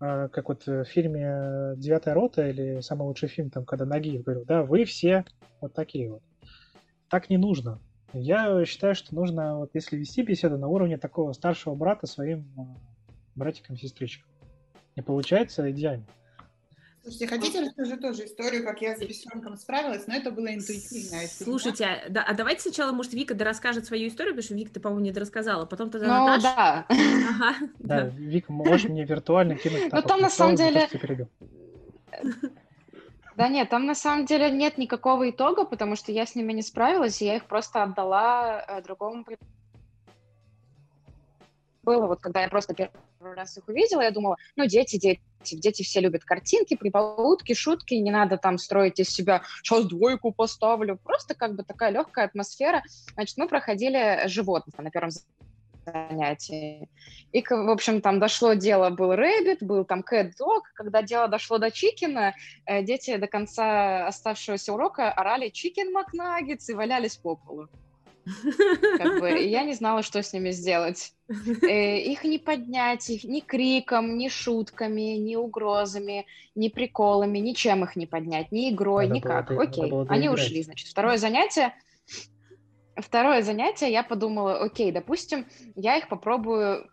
[0.00, 4.44] а, как вот в фильме «Девятая рота» или самый лучший фильм, там, когда Нагиев говорил,
[4.44, 5.24] да, вы все
[5.60, 6.22] вот такие вот.
[7.08, 7.78] Так не нужно.
[8.12, 12.76] Я считаю, что нужно, вот если вести беседу на уровне такого старшего брата своим а,
[13.36, 14.31] братикам-сестричкам.
[14.96, 16.04] И получается идеально.
[17.02, 21.18] Слушайте, хотите, расскажу тоже историю, как я с бесенком справилась, но это было интуитивно.
[21.26, 24.78] Слушайте, а, да, а давайте сначала, может, Вика расскажет свою историю, потому что Вика, ты,
[24.78, 26.42] по-моему, не дорассказала, потом тогда ну, Наташа.
[26.42, 26.86] да.
[26.88, 28.00] Ага, да.
[28.02, 28.06] да.
[28.06, 29.92] Вика, можешь мне виртуально кинуть?
[29.92, 30.88] Ну, там на самом деле...
[33.34, 36.62] Да нет, там на самом деле нет никакого итога, потому что я с ними не
[36.62, 39.24] справилась, и я их просто отдала э, другому
[41.82, 45.82] было, вот когда я просто первый раз их увидела, я думала, ну, дети, дети, дети
[45.82, 51.34] все любят картинки, прибаутки, шутки, не надо там строить из себя, сейчас двойку поставлю, просто
[51.34, 52.82] как бы такая легкая атмосфера.
[53.14, 55.10] Значит, мы проходили животных на первом
[55.84, 56.88] занятии.
[57.32, 60.70] И, в общем, там дошло дело, был рэббит, был там кэт-дог.
[60.74, 62.34] Когда дело дошло до чикена,
[62.66, 67.68] э, дети до конца оставшегося урока орали «чикен макнаггетс» и валялись по полу.
[68.24, 71.12] Как бы, я не знала, что с ними сделать.
[71.62, 77.96] Э, их не поднять, их ни криком, ни шутками, ни угрозами, ни приколами, ничем их
[77.96, 79.48] не поднять, ни игрой, надо никак.
[79.48, 80.88] Было, окей, было они ушли, значит.
[80.88, 81.74] Второе занятие.
[82.96, 86.90] Второе занятие я подумала, окей, допустим, я их попробую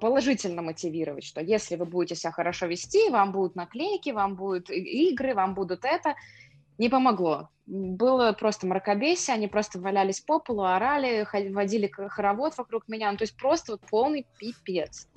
[0.00, 5.34] положительно мотивировать, что если вы будете себя хорошо вести, вам будут наклейки, вам будут игры,
[5.34, 6.14] вам будут это,
[6.78, 7.50] не помогло.
[7.66, 13.24] Было просто мракобесие, они просто валялись по полу, орали, водили хоровод вокруг меня, ну, то
[13.24, 15.08] есть просто вот полный пипец.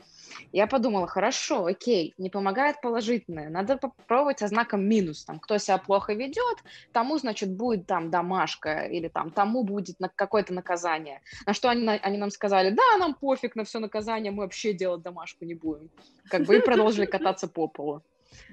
[0.52, 5.26] Я подумала, хорошо, окей, не помогает положительное, надо попробовать со знаком минус.
[5.26, 6.58] Там, кто себя плохо ведет,
[6.92, 11.22] тому, значит, будет там домашка или там тому будет на какое-то наказание.
[11.46, 15.02] На что они, они нам сказали, да, нам пофиг на все наказание, мы вообще делать
[15.02, 15.90] домашку не будем.
[16.30, 18.02] Как бы и продолжили кататься по полу.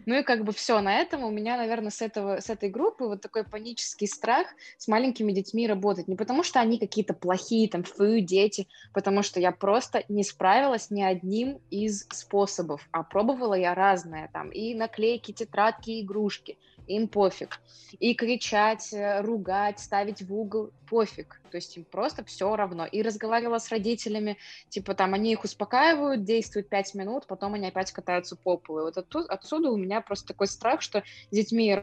[0.07, 3.05] Ну и как бы все, на этом у меня, наверное, с, этого, с этой группы
[3.05, 4.47] вот такой панический страх
[4.79, 6.09] с маленькими детьми работать.
[6.09, 10.91] Не потому что они какие-то плохие, там, фу, дети, потому что я просто не справилась
[10.91, 17.61] ни одним из способов, а пробовала я разное, там, и наклейки, тетрадки, игрушки им пофиг.
[17.99, 21.41] И кричать, э, ругать, ставить в угол, пофиг.
[21.51, 22.87] То есть им просто все равно.
[22.87, 24.37] И разговаривала с родителями,
[24.69, 28.81] типа там они их успокаивают, действуют пять минут, потом они опять катаются по полу.
[28.81, 31.83] И вот оттуда, отсюда у меня просто такой страх, что с детьми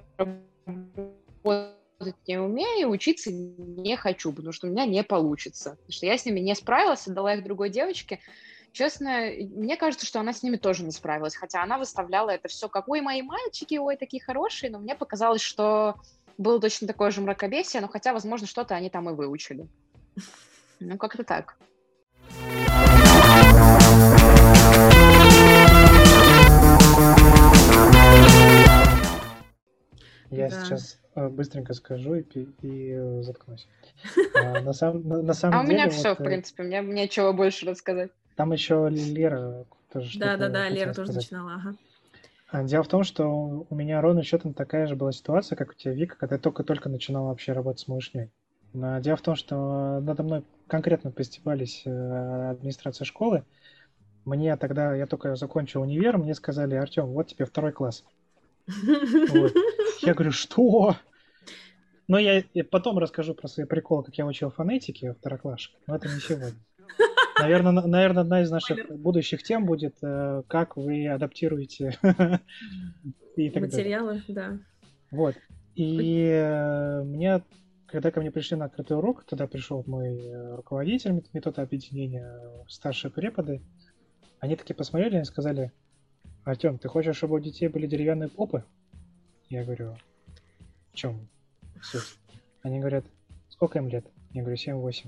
[0.65, 1.77] работать
[2.27, 5.71] не умею, учиться не хочу, потому что у меня не получится.
[5.71, 8.19] Потому что я с ними не справилась, отдала их другой девочке,
[8.73, 12.67] Честно, мне кажется, что она с ними тоже не справилась, хотя она выставляла это все
[12.67, 16.01] как «Ой, мои мальчики, ой, такие хорошие», но мне показалось, что
[16.39, 19.67] было точно такое же мракобесие, но хотя, возможно, что-то они там и выучили.
[20.79, 21.55] Ну, как-то так.
[30.31, 30.65] Я да.
[30.65, 32.23] сейчас э, быстренько скажу и,
[32.63, 33.67] и э, заткнусь.
[34.35, 35.77] А, на, сам, на, на самом а деле...
[35.77, 38.09] А у меня вот, все, в э, принципе, мне нечего больше рассказать.
[38.35, 41.75] Там еще Лера тоже Да, да, да, Лера тоже начинала, ага.
[42.49, 45.73] А, дело в том, что у меня ровно счетом такая же была ситуация, как у
[45.73, 48.29] тебя, Вика, когда я только-только начинал вообще работать с малышней.
[48.73, 53.43] Но дело в том, что надо мной конкретно постебались э, администрация школы.
[54.25, 58.03] Мне тогда, я только закончил универ, мне сказали, Артем, вот тебе второй класс.
[58.67, 60.95] Я говорю, что?
[62.07, 66.19] Но я потом расскажу про свои приколы, как я учил фонетики второклашек, но это не
[66.19, 66.59] сегодня.
[67.39, 71.97] Наверное, наверное, одна из наших будущих тем будет, э, как вы адаптируете
[73.35, 74.59] и так материалы, да.
[75.11, 75.35] Вот.
[75.75, 77.43] И э, мне,
[77.87, 83.11] когда ко мне пришли на открытый урок, тогда пришел мой э, руководитель метода объединения, старшие
[83.11, 83.61] преподы,
[84.39, 85.71] они такие посмотрели и сказали,
[86.43, 88.65] Артем, ты хочешь, чтобы у детей были деревянные попы?
[89.49, 89.95] Я говорю,
[90.91, 91.29] в чем
[91.81, 92.17] суть?
[92.61, 93.05] Они говорят,
[93.49, 94.05] сколько им лет?
[94.31, 95.07] Я говорю, 7-8.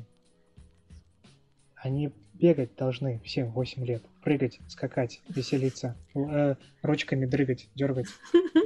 [1.85, 8.07] Они бегать должны в 7-8 лет, прыгать, скакать, веселиться, э, ручками дрыгать, дергать.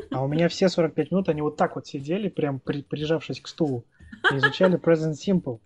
[0.10, 3.50] А у меня все 45 минут они вот так вот сидели, прям при, прижавшись к
[3.50, 3.84] стулу,
[4.32, 5.60] изучали Present Simple.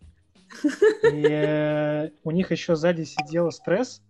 [1.13, 4.01] И э, у них еще сзади сидела стресс,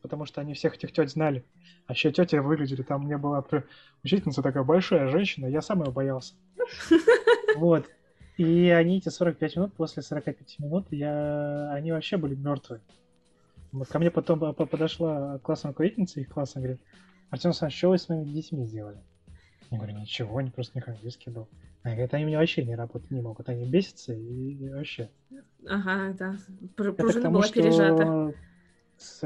[0.00, 1.44] потому что они всех этих теть знали.
[1.88, 3.44] А еще тети выглядели, там мне была
[4.04, 6.34] учительница такая большая женщина, я сам ее боялся.
[7.56, 7.86] Вот.
[8.36, 11.70] И они эти 45 минут, после 45 минут, я...
[11.72, 12.80] они вообще были мертвы.
[13.72, 16.80] Вот ко мне потом подошла классная руководительница их класса, говорит,
[17.30, 18.98] Артем Александрович, что вы с моими детьми сделали?
[19.70, 21.48] Я говорю, ничего, они просто не английский был.
[21.82, 25.10] Она говорит, они мне вообще не работать не могут, они бесятся и вообще.
[25.66, 26.36] Ага, да.
[26.76, 28.34] Пружина была пережата
[28.98, 29.20] с,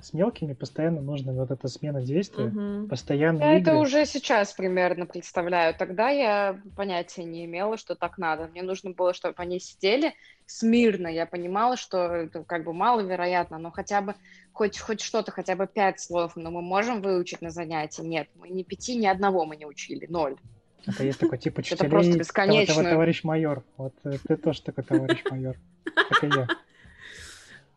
[0.00, 2.88] с мелкими постоянно нужна вот эта смена действия, угу.
[2.88, 3.38] постоянно.
[3.38, 3.72] Я игры.
[3.72, 5.74] это уже сейчас примерно представляю.
[5.74, 8.48] Тогда я понятия не имела, что так надо.
[8.48, 10.14] Мне нужно было, чтобы они сидели
[10.46, 11.08] смирно.
[11.08, 14.14] Я понимала, что это как бы маловероятно, но хотя бы
[14.52, 18.02] хоть, хоть что-то, хотя бы пять слов, но мы можем выучить на занятии.
[18.02, 20.36] Нет, мы ни пяти, ни одного мы не учили, ноль.
[20.86, 21.78] Это есть такой тип учителей.
[21.86, 22.82] Это просто бесконечно.
[22.82, 23.62] Товарищ майор.
[23.76, 25.56] Вот э, ты тоже такой товарищ майор.
[25.84, 26.48] Как и я.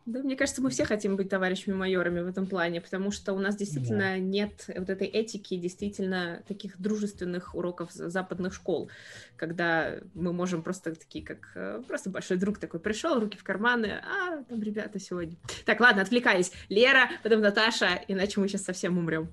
[0.06, 3.56] Да, мне кажется, мы все хотим быть товарищами-майорами в этом плане, потому что у нас
[3.56, 4.18] действительно да.
[4.18, 8.88] нет вот этой этики, действительно таких дружественных уроков западных школ,
[9.36, 14.00] когда мы можем просто такие, как э, просто большой друг такой пришел, руки в карманы,
[14.00, 15.36] а там ребята сегодня.
[15.64, 16.52] Так, ладно, отвлекаясь.
[16.68, 19.32] Лера, потом Наташа, иначе мы сейчас совсем умрем.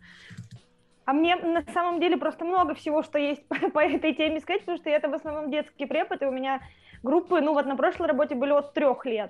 [1.06, 4.62] А мне на самом деле просто много всего, что есть по, по этой теме сказать,
[4.62, 6.62] потому что это в основном детский препод, и у меня
[7.04, 9.30] группы, ну вот на прошлой работе были от трех лет.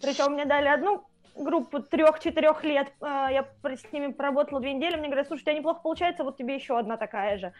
[0.00, 5.06] Причем мне дали одну группу трех-четырех лет, а, я с ними поработала две недели, мне
[5.06, 7.52] говорят, слушай, у тебя неплохо получается, вот тебе еще одна такая же.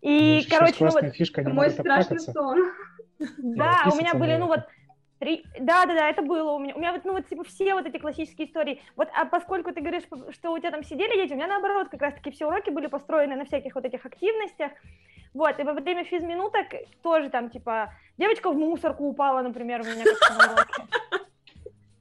[0.00, 1.14] И, ну, короче, ну вот...
[1.14, 2.58] Фишка, мой страшный сон.
[3.38, 4.62] Да, у меня были, ну вот,
[5.22, 5.44] Три...
[5.60, 6.74] Да, да, да, это было у меня.
[6.74, 8.82] У меня вот, ну вот типа все вот эти классические истории.
[8.96, 12.02] Вот, а поскольку ты говоришь, что у тебя там сидели дети, у меня наоборот как
[12.02, 14.72] раз-таки все уроки были построены на всяких вот этих активностях.
[15.32, 16.66] Вот, и во время физминуток
[17.04, 20.82] тоже там типа девочка в мусорку упала, например, у меня как на уроке.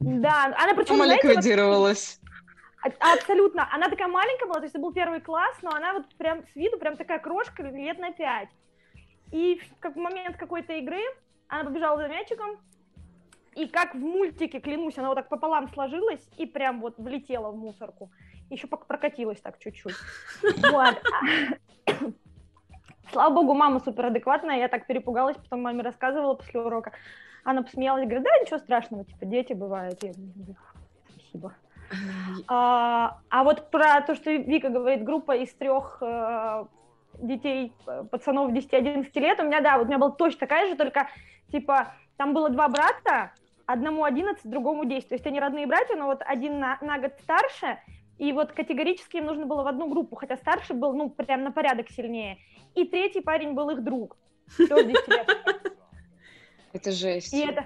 [0.02, 0.96] Да, она причем...
[0.96, 2.20] Она ликвидировалась.
[2.84, 3.68] Вот, абсолютно.
[3.72, 6.56] Она такая маленькая была, то есть это был первый класс, но она вот прям с
[6.56, 8.50] виду прям такая крошка лет на пять.
[9.32, 11.00] И в момент какой-то игры
[11.48, 12.58] она побежала за мячиком,
[13.56, 17.58] и как в мультике, клянусь, она вот так пополам сложилась и прям вот влетела в
[17.58, 18.10] мусорку.
[18.50, 19.96] Еще прокатилась так чуть-чуть.
[20.72, 21.02] Вот.
[23.12, 26.94] Слава богу, мама супер адекватная, я так перепугалась, потом маме рассказывала после урока.
[27.44, 30.02] Она посмеялась, говорит, да, ничего страшного, типа, дети бывают.
[30.04, 30.56] Я говорю,
[31.10, 31.54] спасибо.
[32.48, 36.66] А, а вот про то, что Вика говорит, группа из трех э,
[37.20, 40.76] детей, э, пацанов 10-11 лет, у меня, да, вот у меня была точно такая же,
[40.76, 41.10] только,
[41.52, 43.32] типа, там было два брата,
[43.66, 47.14] одному 11, другому 10, то есть они родные братья, но вот один на, на год
[47.22, 47.80] старше,
[48.18, 51.52] и вот категорически им нужно было в одну группу, хотя старший был, ну, прям на
[51.52, 52.38] порядок сильнее,
[52.76, 54.18] и третий парень был их друг,
[54.58, 55.78] тоже 10 лет.
[56.74, 57.34] Это жесть.
[57.34, 57.66] И это,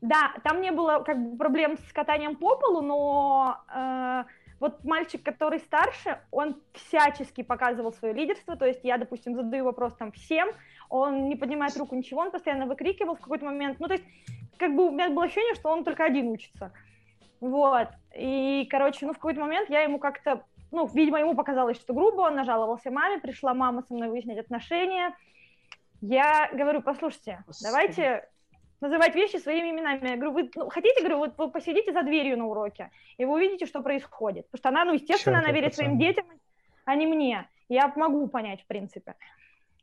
[0.00, 4.24] да, там не было как бы проблем с катанием по полу, но э,
[4.60, 9.94] вот мальчик, который старше, он всячески показывал свое лидерство, то есть я, допустим, задаю вопрос
[9.94, 10.48] там всем,
[10.88, 14.04] он не поднимает руку, ничего, он постоянно выкрикивал в какой-то момент, ну, то есть
[14.58, 16.72] как бы у меня было ощущение, что он только один учится,
[17.40, 21.94] вот, и, короче, ну, в какой-то момент я ему как-то, ну, видимо, ему показалось, что
[21.94, 25.14] грубо, он нажаловался маме, пришла мама со мной выяснять отношения,
[26.00, 28.28] я говорю, послушайте, давайте
[28.80, 30.08] называть вещи своими именами.
[30.08, 33.34] Я говорю, вы ну, хотите, говорю, вот вы посидите за дверью на уроке, и вы
[33.34, 34.46] увидите, что происходит.
[34.50, 35.84] Потому что она, ну, естественно, Черт, она верит пацан.
[35.84, 36.26] своим детям,
[36.84, 37.48] а не мне.
[37.68, 39.14] Я могу понять, в принципе.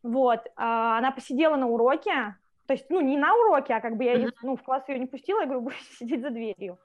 [0.03, 4.03] Вот, а, она посидела на уроке, то есть, ну, не на уроке, а как бы
[4.03, 6.79] я, ну, в класс ее не пустила, я говорю, будете сидеть за дверью.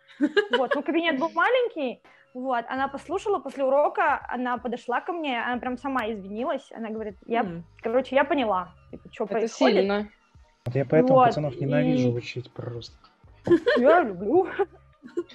[0.56, 2.02] Вот, ну, кабинет был маленький,
[2.34, 7.16] вот, она послушала после урока, она подошла ко мне, она прям сама извинилась, она говорит,
[7.26, 7.62] я, mm.
[7.82, 9.78] короче, я поняла, типа, что происходит.
[9.78, 10.08] Сильно.
[10.66, 12.12] Вот я поэтому вот, пацанов ненавижу и...
[12.12, 12.96] учить просто.
[13.76, 14.48] Я люблю.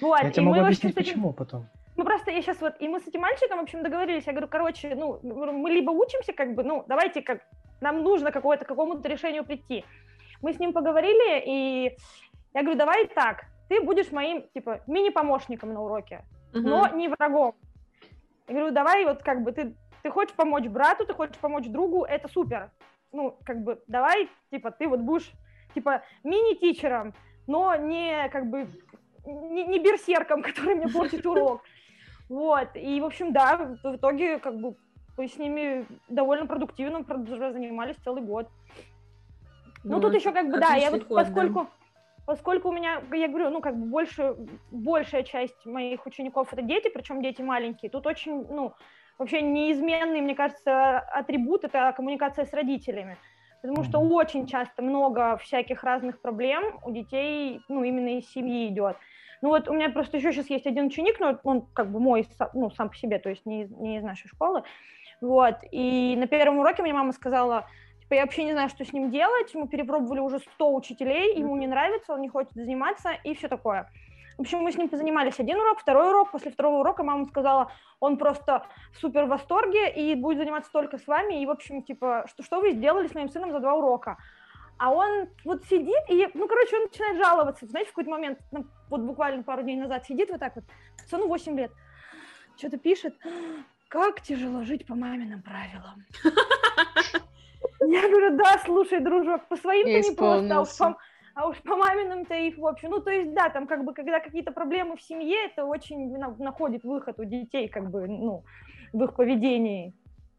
[0.00, 1.66] Вот, я тебе могу объяснить, почему потом.
[1.96, 4.48] Ну, просто я сейчас вот, и мы с этим мальчиком, в общем, договорились, я говорю,
[4.48, 7.40] короче, ну, мы либо учимся, как бы, ну, давайте как
[7.80, 9.84] нам нужно какое-то, какому-то решению прийти.
[10.42, 11.96] Мы с ним поговорили, и
[12.54, 16.60] я говорю, давай так, ты будешь моим, типа, мини-помощником на уроке, uh-huh.
[16.60, 17.54] но не врагом.
[18.48, 22.04] Я говорю, давай вот как бы ты, ты хочешь помочь брату, ты хочешь помочь другу,
[22.04, 22.70] это супер.
[23.12, 25.30] Ну, как бы, давай, типа, ты вот будешь,
[25.74, 27.14] типа, мини-тичером,
[27.46, 28.68] но не, как бы,
[29.24, 31.62] не, не берсерком, который мне портит урок.
[32.28, 34.76] Вот, и, в общем, да, в итоге, как бы,
[35.16, 38.48] мы с ними довольно продуктивно занимались целый год.
[39.84, 41.64] Ну, ну тут еще, как бы, да, я вот, поскольку...
[41.64, 41.68] Да
[42.26, 44.36] поскольку у меня, я говорю, ну, как бы больше,
[44.70, 48.74] большая часть моих учеников это дети, причем дети маленькие, тут очень, ну,
[49.18, 53.16] вообще неизменный, мне кажется, атрибут– это коммуникация с родителями.
[53.62, 58.96] Потому что очень часто много всяких разных проблем у детей, ну, именно из семьи идет.
[59.40, 62.26] Ну вот у меня просто еще сейчас есть один ученик, но он как бы мой,
[62.54, 64.62] ну, сам по себе, то есть не, не из нашей школы.
[65.20, 67.66] Вот, и на первом уроке мне мама сказала,
[68.12, 71.56] Типа, я вообще не знаю, что с ним делать, мы перепробовали уже 100 учителей, ему
[71.56, 73.90] не нравится, он не хочет заниматься и все такое.
[74.42, 76.32] В общем, мы с ним позанимались один урок, второй урок.
[76.32, 78.66] После второго урока мама сказала, он просто
[79.00, 81.40] супер в восторге и будет заниматься только с вами.
[81.40, 84.16] И, в общем, типа, что, что вы сделали с моим сыном за два урока?
[84.78, 87.66] А он вот сидит и, ну, короче, он начинает жаловаться.
[87.66, 90.64] Знаете, в какой-то момент, ну, вот буквально пару дней назад сидит вот так вот,
[91.08, 91.70] сыну 8 лет,
[92.56, 93.14] что-то пишет,
[93.86, 96.04] как тяжело жить по маминым правилам.
[97.80, 100.68] Я говорю, да, слушай, дружок, по своим-то не просто, а уж
[101.34, 101.74] а уж по
[102.34, 105.46] их, в общем, ну, то есть, да, там, как бы, когда какие-то проблемы в семье,
[105.46, 108.44] это очень находит выход у детей, как бы, ну,
[108.92, 109.94] в их поведении.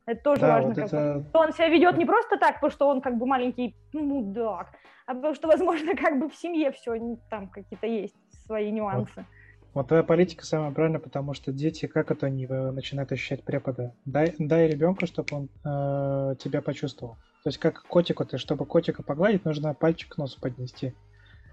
[0.05, 0.69] Это тоже да, важно.
[0.69, 1.19] Вот как это...
[1.19, 1.39] бы.
[1.39, 4.67] Он себя ведет не просто так, потому что он как бы маленький мудак,
[5.05, 9.11] а потому что, возможно, как бы в семье все там какие-то есть свои нюансы.
[9.15, 9.25] Вот.
[9.73, 13.95] Вот твоя политика самая правильная, потому что дети, как это они э, начинают ощущать препода?
[14.05, 17.15] Дай, дай ребенку, чтобы он э, тебя почувствовал.
[17.43, 20.93] То есть как котику, ты, чтобы котика погладить, нужно пальчик к носу поднести.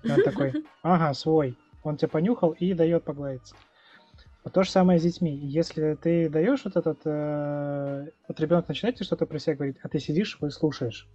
[0.03, 0.53] И он такой,
[0.83, 1.57] ага, свой.
[1.83, 3.55] Он тебя понюхал и дает погладиться.
[4.45, 5.35] Вот то же самое с детьми.
[5.35, 7.01] Если ты даешь вот этот...
[7.07, 11.09] Э, вот ребенок начинает что-то про себя говорить, а ты сидишь и слушаешь.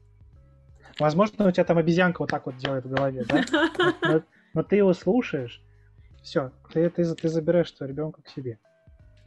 [0.99, 3.43] Возможно, у тебя там обезьянка вот так вот делает в голове, да?
[4.01, 4.21] Но,
[4.53, 5.61] но ты его слушаешь,
[6.25, 8.57] все, ты, ты, ты забираешь твоего ребенка к себе.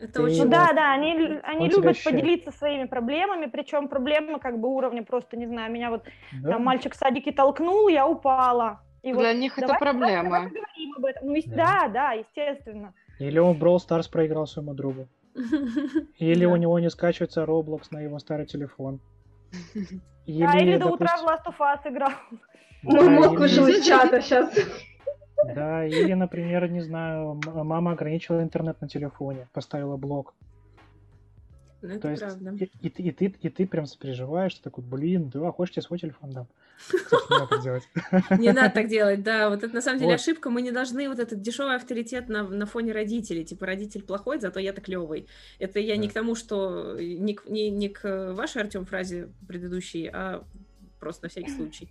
[0.00, 0.44] Это ты очень...
[0.44, 5.37] Ну, да, да, они, они любят поделиться своими проблемами, причем проблемы как бы уровня просто,
[5.37, 6.04] не знаю, меня вот
[6.42, 6.50] да.
[6.50, 8.80] там мальчик в садике толкнул, я упала.
[9.02, 10.22] И Для вот, них давай, это проблема.
[10.22, 11.28] Давай, давай об этом.
[11.28, 11.56] Ну, да.
[11.56, 12.94] да, да, естественно.
[13.20, 15.08] Или он Brawl Stars проиграл своему другу.
[16.18, 19.00] Или у него не скачивается Roblox на его старый телефон.
[20.26, 22.11] Или, да, или до утра в Last of Us играл.
[22.82, 24.52] Мой мозг вышел из чата сейчас.
[25.44, 30.35] Да, или, например, не знаю, мама ограничила интернет на телефоне, поставила блок.
[31.81, 32.57] Ну, это То есть, правда.
[32.59, 35.98] И, и, и, ты, и ты прям сопереживаешь, ты такой, блин, да, хочешь тебе свой
[36.01, 36.48] телефон дам?
[37.31, 37.88] Не надо так делать.
[38.38, 39.48] Не надо так делать, да.
[39.48, 40.51] Вот это на самом деле ошибка.
[40.51, 43.44] Мы не должны вот этот дешевый авторитет на, на фоне родителей.
[43.44, 45.29] Типа, родитель плохой, зато я так клевый.
[45.59, 50.44] Это я не к тому, что не, не, не к вашей, Артем, фразе предыдущей, а
[50.98, 51.88] просто на всякий случай.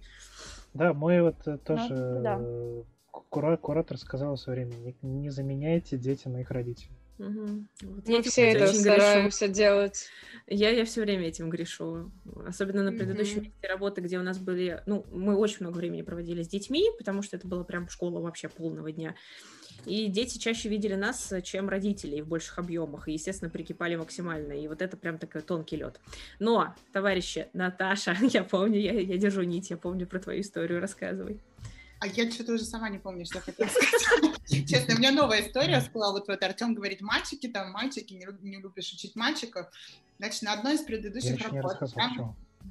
[0.74, 5.98] Да, мой вот э, тоже ну, кура- куратор сказала в свое время, не, не заменяйте
[5.98, 6.98] дети моих родителей.
[7.20, 7.66] Угу.
[7.82, 9.58] Вот Мы все это стараемся грешу.
[9.58, 10.08] делать.
[10.46, 12.12] Я, я все время этим грешу.
[12.46, 14.82] Особенно на предыдущем месте mm работы, где у нас были...
[14.86, 18.50] Ну, мы очень много времени проводили с детьми, потому что это была прям школа вообще
[18.50, 19.16] полного дня.
[19.86, 23.08] И дети чаще видели нас, чем родителей в больших объемах.
[23.08, 24.54] И, естественно, прикипали максимально.
[24.54, 26.00] И вот это прям такой тонкий лед.
[26.40, 31.40] Но, товарищи, Наташа, я помню, я, я держу нить, я помню про твою историю, рассказывай.
[32.00, 34.38] А я что-то уже сама не помню, что хотела сказать.
[34.68, 36.12] Честно, у меня новая история всплыла.
[36.12, 39.68] Вот, вот Артем говорит, мальчики, там, мальчики, не, не любишь учить мальчиков.
[40.20, 41.78] Значит, на одной из предыдущих работ,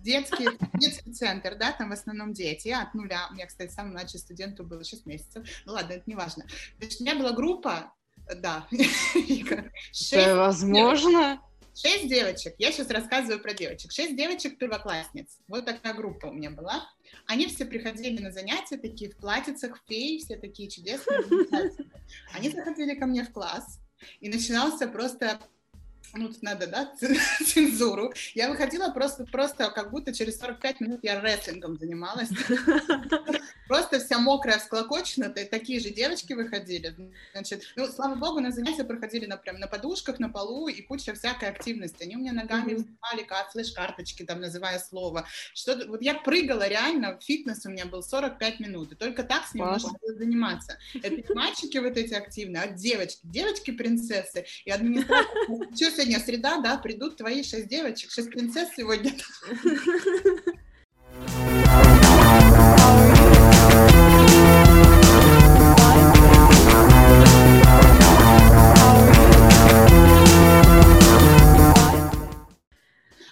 [0.03, 3.27] детский, детский центр, да, там в основном дети, от нуля.
[3.31, 5.47] У меня, кстати, самый младший студенту было 6 месяцев.
[5.65, 6.45] Ну ладно, это не важно.
[6.79, 7.93] Значит, у меня была группа,
[8.37, 8.67] да.
[10.13, 11.41] Это возможно?
[11.77, 12.55] Шесть девочек.
[12.57, 13.93] Я сейчас рассказываю про девочек.
[13.93, 15.39] Шесть девочек первоклассниц.
[15.47, 16.89] Вот такая группа у меня была.
[17.27, 21.21] Они все приходили на занятия такие в платьицах феи, все такие чудесные.
[22.33, 23.79] Они заходили ко мне в класс,
[24.21, 25.39] и начинался просто
[26.15, 26.93] ну, тут надо, да,
[27.47, 28.13] цензуру.
[28.35, 32.29] Я выходила просто, просто как будто через 45 минут я рестлингом занималась.
[33.69, 36.95] Просто вся мокрая, всклокочена, такие же девочки выходили.
[37.33, 41.15] Значит, ну, слава богу, на занятия проходили на, прям на подушках, на полу и куча
[41.15, 42.05] всякой активности.
[42.05, 45.27] Они у меня ногами взмывали, как флеш-карточки, там, называя слово.
[45.53, 49.55] Что вот я прыгала реально, фитнес у меня был 45 минут, и только так с
[49.55, 50.79] ним можно было заниматься.
[51.03, 55.27] Это мальчики вот эти активные, а девочки, девочки-принцессы и администрация
[55.97, 59.13] сегодня среда, да, придут твои шесть девочек, шесть принцесс сегодня.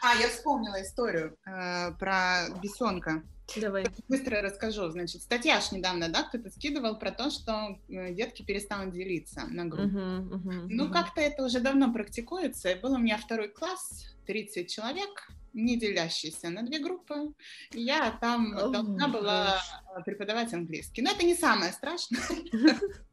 [0.01, 3.23] А, я вспомнила историю э, про бесенка.
[3.57, 3.87] Давай.
[4.09, 4.89] Быстро расскажу.
[4.91, 9.67] Значит, статья ж недавно, да, кто-то скидывал про то, что э, детки перестанут делиться на
[9.67, 9.89] группы.
[9.89, 10.93] Мгм, мгм, Ну, мгм.
[10.93, 12.71] как-то это уже давно практикуется.
[12.71, 17.33] И был у меня второй класс, 30 человек, не делящиеся на две группы.
[17.73, 19.61] И я там О, должна была
[20.05, 21.03] преподавать английский.
[21.03, 22.21] Но это не самое страшное.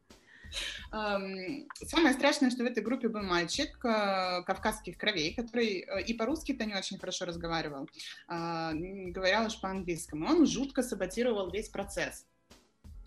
[0.92, 6.14] Эм, Самое страшное, что в этой группе был мальчик э, кавказских кровей, который э, и
[6.14, 7.88] по-русски-то не очень хорошо разговаривал,
[8.28, 10.26] не говоря уж по-английскому.
[10.26, 12.26] Он жутко саботировал весь процесс.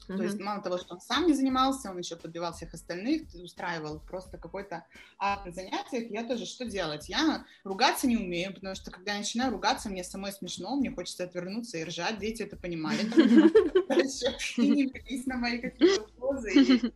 [0.08, 4.00] То есть мало того, что он сам не занимался, он еще подбивал всех остальных, устраивал
[4.00, 4.86] просто какой-то
[5.18, 6.12] ад на занятиях.
[6.12, 7.10] Я тоже что делать?
[7.10, 11.24] Я ругаться не умею, потому что когда я начинаю ругаться, мне самой смешно, мне хочется
[11.24, 12.20] отвернуться и ржать.
[12.20, 13.00] Дети это понимали.
[14.58, 16.92] И не велись на мои какие-то угрозы.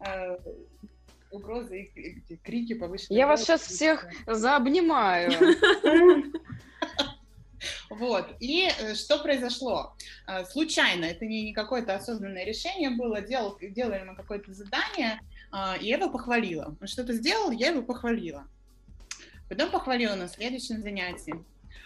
[0.00, 0.38] Э,
[1.30, 3.18] Угрозы и крики повышенные.
[3.18, 5.30] Я вас сейчас всех заобнимаю.
[7.90, 8.34] Вот.
[8.40, 9.94] И э, что произошло?
[10.26, 15.20] Э, Случайно, это не, не какое-то осознанное решение было, делал, делали мы какое-то задание,
[15.80, 16.74] и я его похвалила.
[16.80, 18.46] Он что-то сделал, я его похвалила.
[19.50, 21.34] Потом похвалила на следующем занятии.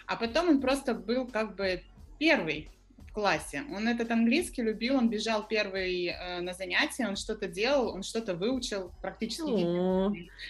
[0.05, 1.83] А потом он просто был как бы
[2.19, 2.69] первый
[3.15, 3.63] классе.
[3.73, 8.35] Он этот английский любил, он бежал первый э, на занятия, он что-то делал, он что-то
[8.35, 9.63] выучил практически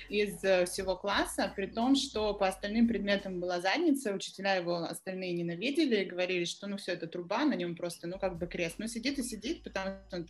[0.09, 5.33] из э, всего класса, при том, что по остальным предметам была задница, учителя его остальные
[5.33, 8.75] ненавидели и говорили, что ну все, это труба, на нем просто, ну как бы крест.
[8.79, 10.27] Ну сидит и сидит, потому что он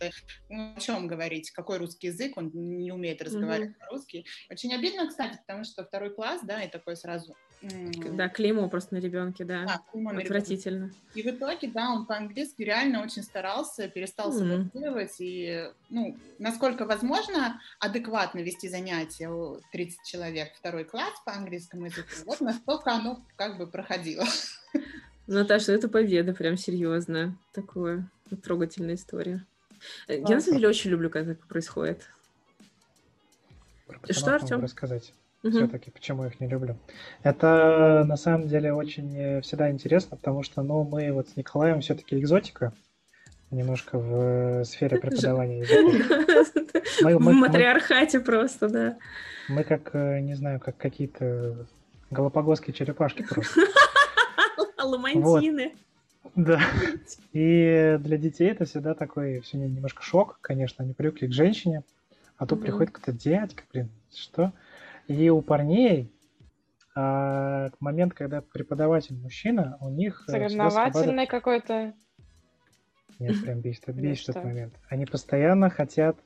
[0.50, 4.26] ну, о чем говорить, какой русский язык, он не умеет разговаривать по-русски.
[4.50, 7.34] Очень обидно, кстати, потому что второй класс, да, и такой сразу...
[7.62, 9.64] м, Да, клеймо просто на ребенке, да.
[9.66, 10.20] да, клеймо на.
[10.20, 10.90] Отвратительно.
[11.14, 14.64] И в итоге, да, он по-английски реально очень старался, перестал Мгм.
[14.70, 21.86] саботировать и, ну, насколько возможно, адекватно вести занятия у 30 человек второй класс по английскому
[21.86, 24.26] языку, вот настолько оно как бы проходило.
[25.26, 27.38] Наташа, это победа, прям серьезно.
[27.52, 28.10] Такое
[28.44, 29.46] трогательная история.
[30.08, 32.10] Э, Я на самом деле очень люблю, когда так происходит.
[33.86, 34.60] Про Что, Артём?
[34.60, 35.14] рассказать
[35.48, 35.56] Мгм.
[35.58, 36.76] все-таки, почему я их не люблю.
[37.22, 41.80] Это на самом деле очень э, всегда интересно, потому что, ну, мы вот с Николаем
[41.80, 42.72] все-таки экзотика
[43.50, 46.42] немножко в э, сфере преподавания языка.
[47.02, 48.96] Мы- В мы- матриархате просто, да.
[49.48, 51.66] Мы как, э, не знаю, как какие-то
[52.10, 53.60] галапагосские черепашки просто.
[54.82, 55.74] Ламантины.
[56.34, 56.60] Да.
[57.32, 61.82] И для детей это всегда такой все немножко шок, конечно, они привыкли к женщине,
[62.36, 64.52] а тут приходит какой-то дядька, блин, что?
[65.08, 66.12] И у парней
[66.94, 71.94] а, момент, когда преподаватель мужчина, у них э, Соревновательный какой-то.
[73.18, 74.48] Нет, прям бесит, бесит этот что?
[74.48, 74.74] момент.
[74.88, 76.16] Они постоянно хотят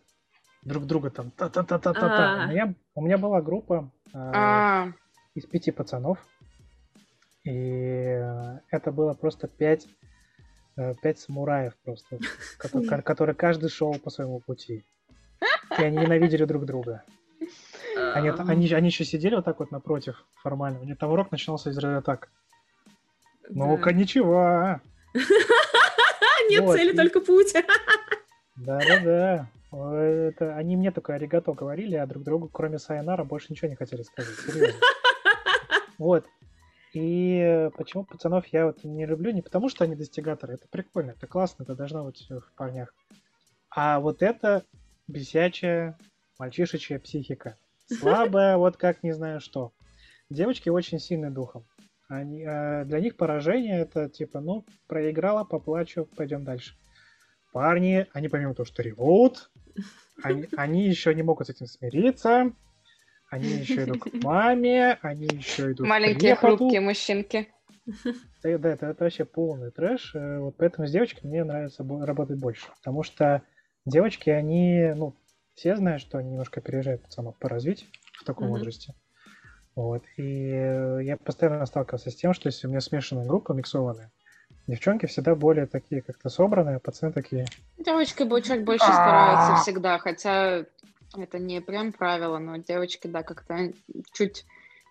[0.63, 2.43] друг друга там та-та-та-та-та-та.
[2.43, 2.47] А.
[2.47, 4.93] У меня, у меня была группа а, А,
[5.35, 6.19] из пяти пацанов.
[7.45, 7.53] И
[8.71, 9.87] это было просто пять,
[10.77, 12.19] э, пять самураев просто,
[12.59, 14.85] кото- ко- которые каждый шел по своему пути.
[15.79, 17.03] И они ненавидели друг друга.
[18.15, 20.81] Они, они, они еще сидели вот так вот напротив формально.
[20.81, 22.31] У них там урок начинался из так.
[23.49, 23.83] Ну, да.
[23.83, 24.81] коничева.
[26.51, 27.55] Нет Вот, цели, и- только путь.
[28.57, 29.49] Да-да-да.
[29.73, 34.03] Это, они мне только аригато говорили, а друг другу, кроме сайонара, больше ничего не хотели
[34.03, 34.35] сказать.
[34.47, 34.81] Серьезно.
[35.99, 36.25] Вот.
[36.95, 39.33] И почему пацанов я вот не люблю?
[39.33, 40.55] Не потому, что они достигаторы.
[40.55, 42.95] Это прикольно, это классно, это должно быть в парнях.
[43.69, 44.65] А вот это
[45.07, 45.99] бесячая
[46.39, 47.59] мальчишечья психика.
[47.99, 49.73] Слабая, вот как не знаю что.
[50.31, 51.65] Девочки очень сильны духом.
[52.09, 56.75] Они, э, для них поражение это типа, ну, проиграла, поплачу, пойдем дальше.
[57.53, 59.51] Парни, они помимо того, что ревут,
[60.23, 62.53] они, они еще не могут с этим смириться,
[63.29, 67.49] они еще идут к маме, они еще идут маленькие к хрупкие мужчинки.
[68.43, 70.15] Да, да, это, это вообще полный трэш.
[70.15, 72.67] э, Вот поэтому с девочками мне нравится бо- работать больше.
[72.77, 73.43] Потому что
[73.85, 75.15] девочки, они, ну,
[75.61, 78.57] все знают, что они немножко опережают пацанов по развитию в таком Мгм.
[78.57, 78.95] возрасте.
[79.77, 80.03] Вот.
[80.17, 84.11] И э, я постоянно сталкивался с тем, что если у меня смешанная группа, миксованная,
[84.67, 87.45] девчонки всегда более такие как-то собранные, а пацаны такие,
[87.77, 90.65] Девочки чуть больше стараются всегда, хотя
[91.15, 93.75] это не прям правило, но девочки, да, как-то
[94.15, 94.47] чуть,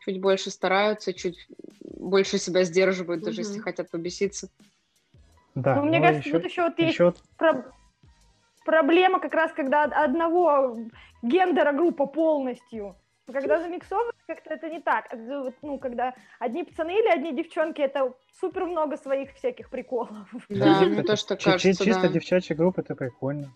[0.06, 1.48] чуть больше стараются, чуть
[1.82, 4.50] больше себя сдерживают, даже если хотят побеситься.
[5.56, 7.74] да, Ну, мне ну, кажется, еще, тут еще вот есть еще про-
[8.70, 10.78] проблема как раз, когда од- одного
[11.24, 12.96] гендера группа полностью.
[13.34, 15.06] Когда замиксовывать, как-то это не так.
[15.62, 20.10] Ну, когда одни пацаны или одни девчонки, это супер много своих всяких приколов.
[20.50, 23.52] Да, мне то, что кажется, Чисто девчачья группа, это прикольно.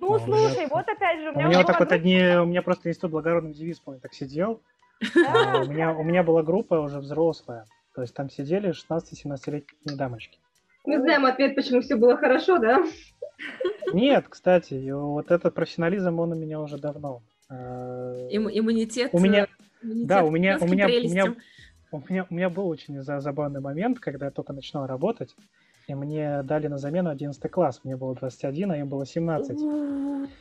[0.00, 1.46] Ну, слушай, вот опять же, у меня...
[1.46, 2.18] У меня вот так вот одни...
[2.36, 4.60] У меня просто институт благородных девиз, помню, так сидел.
[5.26, 7.64] А, у меня, у меня была группа уже взрослая.
[7.94, 10.38] То есть там сидели 16-17-летние дамочки.
[10.86, 12.84] Мы знаем ответ, почему все было хорошо, да?
[13.92, 17.22] Нет, кстати, вот этот профессионализм, он у меня уже давно.
[17.50, 19.10] Э, Им, иммунитет.
[19.12, 19.46] У меня,
[19.82, 21.34] иммунитет да, у меня, у меня, у меня,
[21.92, 25.36] у меня, у меня был очень забавный момент, когда я только начинал работать,
[25.86, 27.80] и мне дали на замену 11 класс.
[27.84, 29.50] Мне было 21, а им было 17.
[29.50, 29.54] И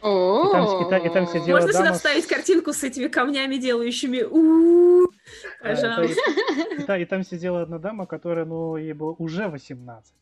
[0.02, 5.06] там, и, там, и там сидела Можно сюда вставить картинку с этими камнями, делающими у
[5.62, 6.98] Пожалуйста.
[6.98, 10.14] И там сидела одна дама, которая, ну, ей было уже 18.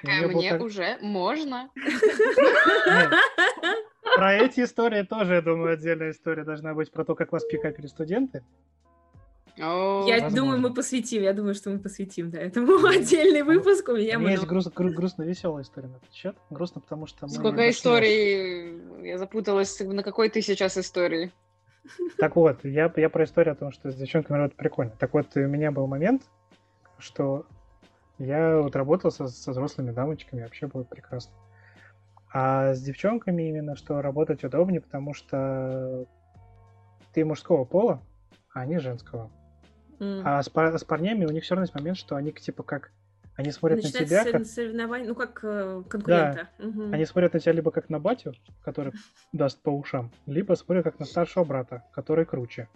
[0.00, 0.62] Какая мне так...
[0.62, 1.70] уже можно.
[4.16, 7.86] Про эти истории тоже, я думаю, отдельная история должна быть про то, как вас пикапили
[7.86, 8.42] студенты.
[9.56, 13.88] Я думаю, мы посвятим, я думаю, что мы посвятим, да, этому отдельный выпуск.
[13.88, 16.36] У меня, у меня есть груст, гру, грустно-веселая история на этот счет.
[16.50, 17.32] Грустно, потому что мы...
[17.32, 18.80] Сколько историй?
[19.04, 21.32] Я запуталась, на какой ты сейчас истории?
[22.18, 24.92] Так вот, я, я про историю о том, что с девчонками работать прикольно.
[24.96, 26.22] Так вот, у меня был момент,
[26.98, 27.46] что
[28.18, 31.32] я вот работал со, со взрослыми дамочками, вообще было прекрасно.
[32.32, 36.06] А с девчонками именно, что работать удобнее, потому что
[37.12, 38.02] ты мужского пола,
[38.52, 39.30] а они женского.
[39.98, 40.22] Mm.
[40.24, 42.92] А с, с парнями у них все равно есть момент, что они типа как
[43.38, 44.46] они смотрят на тебя как...
[44.46, 46.48] соревнование, ну как э, конкурента.
[46.58, 46.66] Да.
[46.66, 46.92] Угу.
[46.92, 48.92] Они смотрят на тебя либо как на батю, который
[49.32, 52.68] даст по ушам, либо смотрят как на старшего брата, который круче.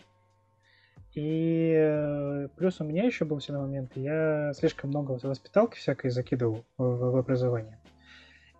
[1.14, 6.64] И э, плюс у меня еще был всегда момент, я слишком много воспиталки всякой закидывал
[6.78, 7.78] в, в образование.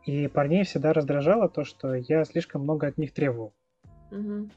[0.05, 3.55] И парней всегда раздражало то, что я слишком много от них требовал.
[4.11, 4.51] Угу.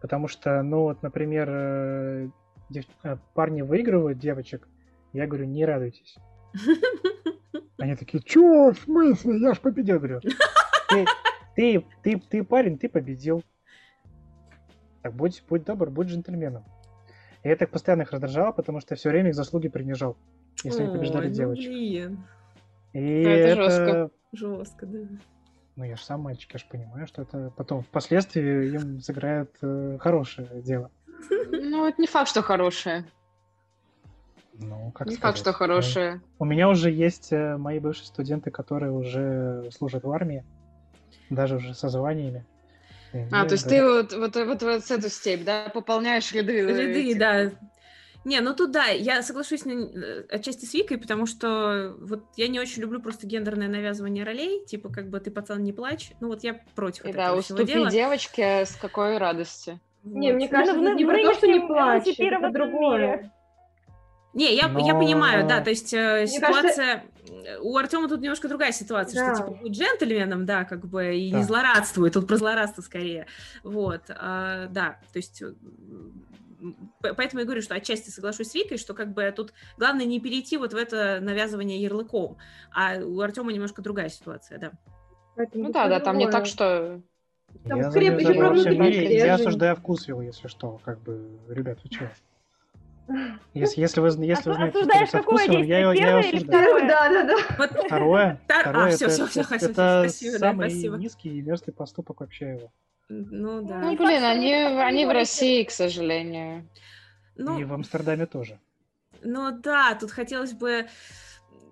[0.00, 2.30] Потому что, ну вот, например, э,
[2.68, 2.84] дев...
[3.04, 4.66] Э, парни выигрывают девочек,
[5.12, 6.16] я говорю, не радуйтесь.
[7.78, 10.20] Они такие, чё, в смысле, я ж победил, говорю.
[10.88, 11.04] Ты,
[11.54, 13.42] ты, ты, ты парень, ты победил.
[15.02, 16.64] Так будь, будь добр, будь джентльменом.
[17.48, 20.18] И это постоянно их раздражало, потому что все время их заслуги принижал,
[20.62, 21.70] если они побеждали ну девочек.
[21.70, 22.24] Блин.
[22.92, 24.10] И это, это жестко.
[24.32, 24.98] Жестко, да.
[25.76, 29.96] Ну, я же сам мальчик, я же понимаю, что это потом впоследствии им сыграет э,
[29.98, 30.90] хорошее дело.
[31.30, 33.06] Ну, это не факт, что хорошее.
[34.52, 36.20] Ну, как Не сказать, факт, что хорошее.
[36.38, 40.44] У меня уже есть э, мои бывшие студенты, которые уже служат в армии,
[41.30, 42.44] даже уже со званиями.
[43.32, 46.60] А, то есть ты вот, вот, вот, вот с эту степь, да, пополняешь ряды.
[46.60, 47.18] Ряды, этих...
[47.18, 47.50] да.
[48.24, 52.48] Не, ну тут да, я соглашусь на, э, отчасти с Викой, потому что вот я
[52.48, 56.28] не очень люблю просто гендерное навязывание ролей, типа как бы ты пацан не плачь, ну
[56.28, 57.90] вот я против И этого да, уступи дела.
[57.90, 59.80] девочке с какой радости.
[60.02, 60.36] Не, вот.
[60.36, 63.16] мне кажется, ну, не про то, что не плачь, это другое.
[63.16, 63.32] Мире.
[64.38, 64.86] Не, я, Но...
[64.86, 66.62] я понимаю, да, то есть э, ситуация...
[66.62, 67.02] Кажется...
[67.60, 69.34] У Артема тут немножко другая ситуация, да.
[69.34, 71.38] что типа будь джентльменом, да, как бы, и да.
[71.38, 73.26] не злорадствует, тут про злорадство скорее.
[73.64, 75.54] Вот, а, да, то есть э,
[77.00, 80.56] поэтому я говорю, что отчасти соглашусь с Викой, что как бы тут главное не перейти
[80.56, 82.38] вот в это навязывание ярлыком,
[82.72, 84.72] а у Артема немножко другая ситуация, да.
[85.52, 87.00] ну да, да, там не так, что...
[87.66, 91.90] Там я, за, за, я, я осуждаю вкус его, если что, как бы, ребят, вы
[91.90, 92.08] чего?
[93.54, 95.66] Если, если вы, если вы знаете, что какое действие?
[95.66, 96.86] Я, я, я осуждаю.
[96.86, 97.36] Да, да, да.
[97.56, 97.70] Вот.
[97.86, 101.72] Второе, второе а, это, все, все, все, это, это спасибо, самый да, низкий и мерзкий
[101.72, 102.72] поступок вообще его.
[103.08, 103.78] Ну да.
[103.78, 106.68] Ну, блин, они, они в России, к сожалению.
[107.36, 108.58] Ну, и в Амстердаме тоже.
[109.22, 110.86] Ну да, тут хотелось бы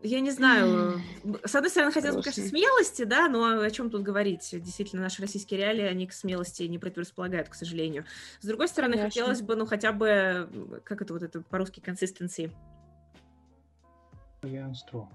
[0.07, 1.01] я не знаю.
[1.45, 4.49] С одной стороны, хотелось бы, конечно, смелости, да, но о чем тут говорить?
[4.53, 8.05] Действительно, наши российские реалии, они к смелости не предрасполагают, к сожалению.
[8.41, 9.11] С другой стороны, конечно.
[9.11, 10.49] хотелось бы, ну, хотя бы,
[10.85, 12.53] как это вот это по-русски, консистенции.
[14.41, 15.09] Постоянство.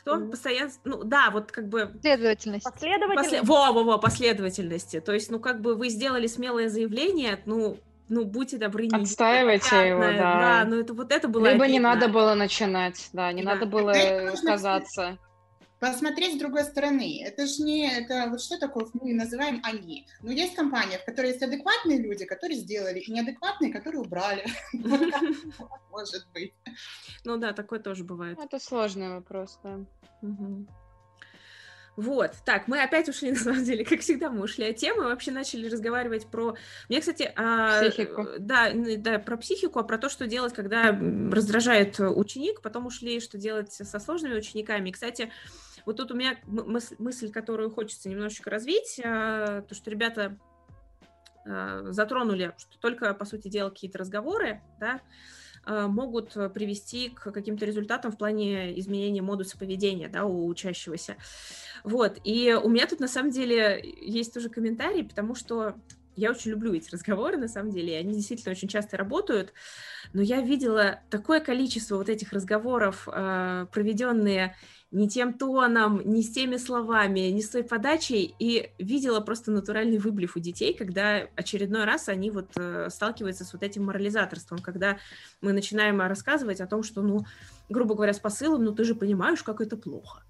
[0.00, 0.20] Кто?
[0.28, 0.88] Постоянство.
[0.88, 1.86] Ну, да, вот как бы...
[1.86, 2.64] Последовательность.
[2.64, 3.30] Последовательность.
[3.30, 3.42] После...
[3.42, 5.00] Во, во, во, последовательности.
[5.00, 7.76] То есть, ну, как бы вы сделали смелое заявление, ну,
[8.08, 10.62] ну, будьте добры, не Отстаивайте его, да.
[10.62, 11.72] Да, ну это вот это было Либо обидно.
[11.72, 13.54] не надо было начинать, да, не да.
[13.54, 13.92] надо было
[14.44, 15.18] казаться.
[15.78, 17.22] Посмотреть с другой стороны.
[17.22, 17.86] Это же не...
[17.86, 20.06] Это вот что такое мы называем они?
[20.22, 24.46] Ну, есть компания, в которой есть адекватные люди, которые сделали, и неадекватные, которые убрали.
[25.90, 26.54] Может быть.
[27.24, 28.38] Ну да, такое тоже бывает.
[28.38, 29.80] Это сложный вопрос, да.
[31.96, 35.30] Вот, так, мы опять ушли, на самом деле, как всегда, мы ушли от темы, вообще
[35.30, 36.54] начали разговаривать про...
[36.88, 37.32] Мне, кстати...
[37.36, 38.26] А, психику.
[38.38, 43.38] Да, да, про психику, а про то, что делать, когда раздражает ученик, потом ушли, что
[43.38, 44.90] делать со сложными учениками.
[44.90, 45.32] И, кстати,
[45.86, 50.36] вот тут у меня мысль, которую хочется немножечко развить, а, то, что ребята
[51.46, 55.00] э, затронули, что только, по сути дела, какие-то разговоры, да, э,
[55.66, 61.16] могут привести к каким-то результатам в плане изменения модуса поведения, да, у учащегося.
[61.84, 65.74] Вот, и у меня тут, на самом деле, есть тоже комментарий, потому что
[66.16, 69.52] я очень люблю эти разговоры, на самом деле, и они действительно очень часто работают,
[70.12, 74.56] но я видела такое количество вот этих разговоров, э, проведенные
[74.92, 79.98] не тем тоном, не с теми словами, не с той подачей, и видела просто натуральный
[79.98, 84.98] выблив у детей, когда очередной раз они вот э, сталкиваются с вот этим морализаторством, когда
[85.40, 87.26] мы начинаем рассказывать о том, что, ну,
[87.68, 90.22] грубо говоря, с посылом, ну, ты же понимаешь, как это плохо.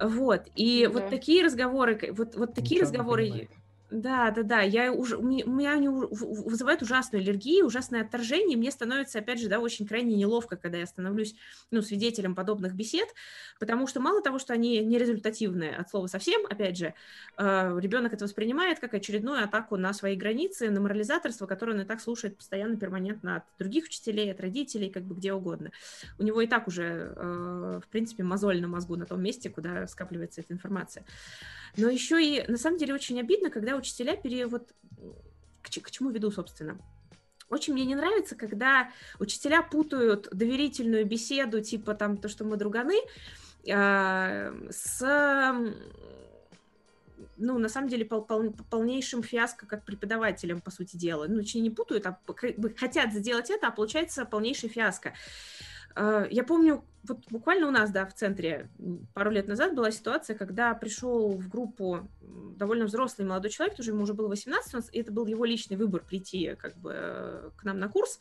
[0.00, 0.92] Вот, и да.
[0.92, 3.48] вот такие разговоры, вот, вот такие Ничего разговоры...
[3.94, 4.60] Да, да, да.
[4.60, 8.56] Я уже, у меня они вызывают ужасную аллергию, ужасное отторжение.
[8.58, 11.36] Мне становится, опять же, да, очень крайне неловко, когда я становлюсь,
[11.70, 13.08] ну, свидетелем подобных бесед,
[13.60, 16.94] потому что мало того, что они нерезультативные от слова совсем, опять же,
[17.38, 21.84] э, ребенок это воспринимает как очередную атаку на свои границы, на морализаторство, которое он и
[21.84, 25.70] так слушает постоянно, перманентно от других учителей, от родителей, как бы где угодно.
[26.18, 29.86] У него и так уже, э, в принципе, мозоль на мозгу на том месте, куда
[29.86, 31.04] скапливается эта информация.
[31.76, 34.46] Но еще и, на самом деле, очень обидно, когда учителя пере...
[34.46, 34.72] Вот,
[35.62, 36.78] к, к чему веду, собственно?
[37.50, 42.94] Очень мне не нравится, когда учителя путают доверительную беседу, типа там то, что мы друганы,
[43.66, 45.02] э, с
[47.36, 51.26] ну, на самом деле, пол, пол, полнейшим фиаско как преподавателям, по сути дела.
[51.28, 52.18] Ну, точнее, не путают, а
[52.76, 55.14] хотят сделать это, а получается полнейший фиаско.
[55.96, 58.68] Э, я помню, вот буквально у нас, да, в центре
[59.12, 62.08] пару лет назад была ситуация, когда пришел в группу
[62.56, 66.02] довольно взрослый молодой человек, тоже ему уже было 18, и это был его личный выбор
[66.02, 68.20] прийти как бы к нам на курс.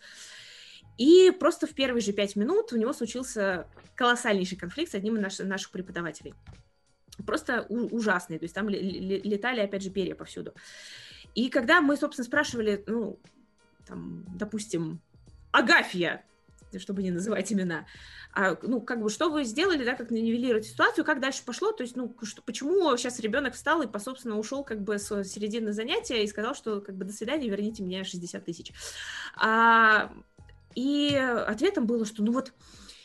[0.97, 5.21] И просто в первые же пять минут у него случился колоссальнейший конфликт с одним из
[5.21, 6.35] наших, наших преподавателей.
[7.25, 10.53] Просто ужасный, то есть там летали, опять же, перья повсюду.
[11.35, 13.19] И когда мы, собственно, спрашивали, ну,
[13.87, 14.99] там, допустим,
[15.51, 16.25] Агафья,
[16.79, 17.85] чтобы не называть имена.
[18.33, 21.83] А, ну, как бы, что вы сделали, да, как нивелировать ситуацию, как дальше пошло, то
[21.83, 25.73] есть, ну, что, почему сейчас ребенок встал и, по собственно, ушел как бы с середины
[25.73, 28.71] занятия и сказал, что, как бы, до свидания, верните мне 60 тысяч.
[29.35, 30.11] А,
[30.75, 32.53] и ответом было, что, ну, вот,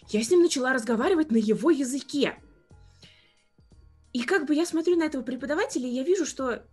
[0.09, 2.37] я с ним начала разговаривать на его языке.
[4.13, 6.65] И как бы я смотрю на этого преподавателя, и я вижу, что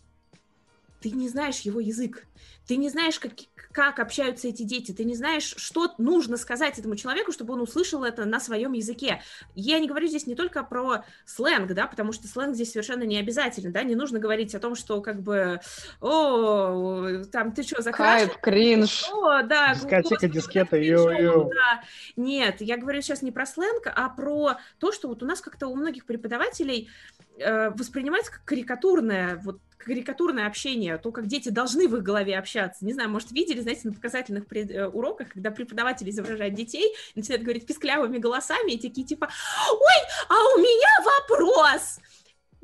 [1.05, 2.25] ты не знаешь его язык,
[2.67, 3.33] ты не знаешь, как,
[3.71, 8.03] как общаются эти дети, ты не знаешь, что нужно сказать этому человеку, чтобы он услышал
[8.03, 9.21] это на своем языке.
[9.53, 13.19] Я не говорю здесь не только про сленг, да, потому что сленг здесь совершенно не
[13.19, 15.59] обязательно, да, не нужно говорить о том, что как бы,
[16.01, 18.29] о, там, ты что, закрашен?
[18.29, 19.07] Хайп, кринж.
[19.11, 19.75] О, да.
[19.75, 21.51] Дискотека, дискета, ю-ю.
[21.53, 21.83] Да.
[22.15, 25.67] Нет, я говорю сейчас не про сленг, а про то, что вот у нас как-то
[25.67, 26.89] у многих преподавателей
[27.37, 32.83] э, воспринимается как карикатурное вот карикатурное общение, то, как дети должны в их голове общаться.
[32.83, 37.43] Не знаю, может, видели, знаете, на показательных пред, э, уроках, когда преподаватель изображает детей, начинает
[37.43, 39.29] говорить писклявыми голосами, и такие типа
[39.71, 40.89] «Ой, а у меня
[41.29, 41.99] вопрос!»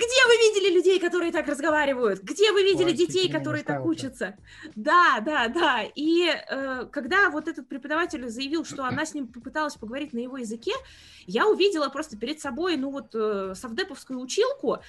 [0.02, 2.24] Где вы видели людей, которые так разговаривают?
[2.24, 4.36] Где вы видели Ой, детей, которые так учатся?
[4.76, 5.84] Да, да, да.
[5.94, 10.38] И э, когда вот этот преподаватель заявил, что она с ним попыталась поговорить на его
[10.38, 10.72] языке,
[11.28, 14.80] я увидела просто перед собой, ну вот, э, совдеповскую училку,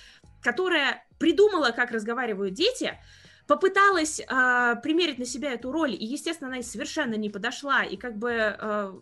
[0.40, 2.98] которая придумала, как разговаривают дети,
[3.46, 8.16] попыталась э, примерить на себя эту роль, и, естественно, она совершенно не подошла, и как
[8.16, 8.92] бы э,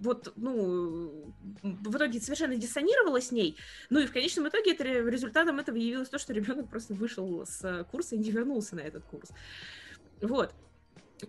[0.00, 3.56] вот, ну, в итоге совершенно диссонировала с ней.
[3.90, 7.86] Ну и в конечном итоге это, результатом этого явилось то, что ребенок просто вышел с
[7.90, 9.30] курса и не вернулся на этот курс.
[10.20, 10.54] Вот.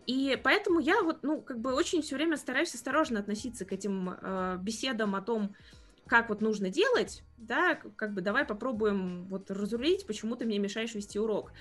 [0.06, 4.18] И поэтому я вот, ну, как бы очень все время стараюсь осторожно относиться к этим
[4.22, 5.56] э, беседам о том,
[6.06, 10.94] как вот нужно делать, да, как бы давай попробуем вот разрулить, почему ты мне мешаешь
[10.94, 11.52] вести урок.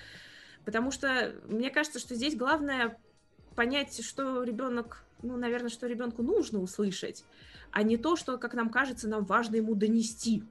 [0.64, 2.98] Потому что мне кажется, что здесь главное
[3.54, 7.24] понять, что ребенок ну, наверное, что ребенку нужно услышать,
[7.70, 10.42] а не то, что, как нам кажется, нам важно ему донести.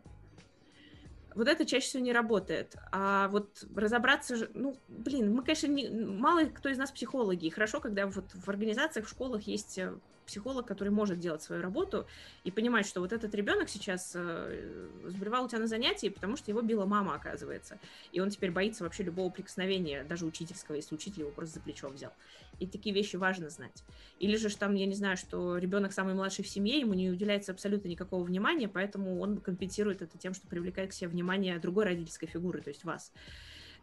[1.35, 2.75] Вот это чаще всего не работает.
[2.91, 7.49] А вот разобраться, ну, блин, мы, конечно, не, мало кто из нас психологи.
[7.49, 9.93] Хорошо, когда вот в организациях, в школах есть э,
[10.27, 12.05] психолог, который может делать свою работу
[12.43, 16.51] и понимать, что вот этот ребенок сейчас э, заболевал у тебя на занятии, потому что
[16.51, 17.79] его била мама, оказывается.
[18.11, 21.89] И он теперь боится вообще любого прикосновения, даже учительского, если учитель его просто за плечо
[21.89, 22.13] взял.
[22.59, 23.83] И такие вещи важно знать.
[24.19, 27.51] Или же там, я не знаю, что ребенок самый младший в семье, ему не уделяется
[27.51, 32.27] абсолютно никакого внимания, поэтому он компенсирует это тем, что привлекает к себе внимание другой родительской
[32.27, 33.11] фигуры, то есть вас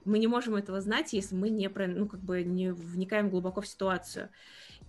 [0.05, 3.61] мы не можем этого знать, если мы не, про, ну, как бы не вникаем глубоко
[3.61, 4.29] в ситуацию.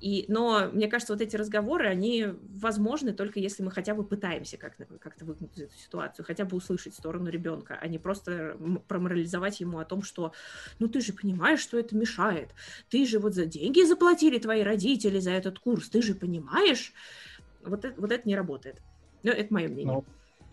[0.02, 2.28] И, но мне кажется, вот эти разговоры, они
[2.60, 6.96] возможны только если мы хотя бы пытаемся как-то как выгнуть эту ситуацию, хотя бы услышать
[6.96, 8.58] сторону ребенка, а не просто
[8.88, 10.34] проморализовать ему о том, что
[10.80, 12.50] ну ты же понимаешь, что это мешает,
[12.90, 16.94] ты же вот за деньги заплатили твои родители за этот курс, ты же понимаешь,
[17.64, 18.82] вот это, вот это не работает.
[19.24, 19.94] Ну, это мое мнение.
[19.94, 20.06] Ну,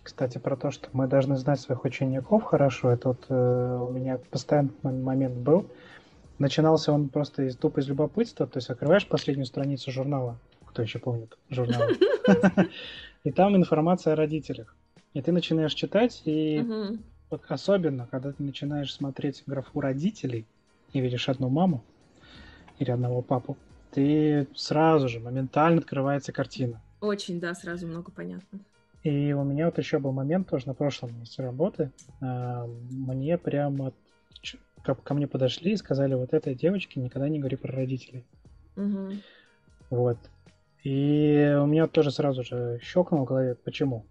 [0.03, 4.19] кстати, про то, что мы должны знать своих учеников хорошо, это вот э, у меня
[4.31, 5.67] постоянный момент был.
[6.39, 10.99] Начинался он просто из тупо из любопытства, то есть открываешь последнюю страницу журнала, кто еще
[10.99, 11.83] помнит журнал,
[13.25, 14.75] и там информация о родителях.
[15.15, 16.67] И ты начинаешь читать, и
[17.31, 20.47] вот особенно, когда ты начинаешь смотреть графу родителей
[20.93, 21.85] и видишь одну маму
[22.79, 23.57] или одного папу,
[23.93, 26.81] ты сразу же моментально открывается картина.
[27.01, 28.59] Очень, да, сразу много понятно.
[29.03, 31.91] И у меня вот еще был момент тоже на прошлом месте работы.
[32.21, 33.93] Мне прямо
[34.83, 38.25] ко мне подошли и сказали, вот этой девочке никогда не говори про родителей.
[38.77, 39.13] Угу.
[39.91, 40.19] Вот.
[40.83, 44.05] И у меня тоже сразу же щелкнуло в голове, почему.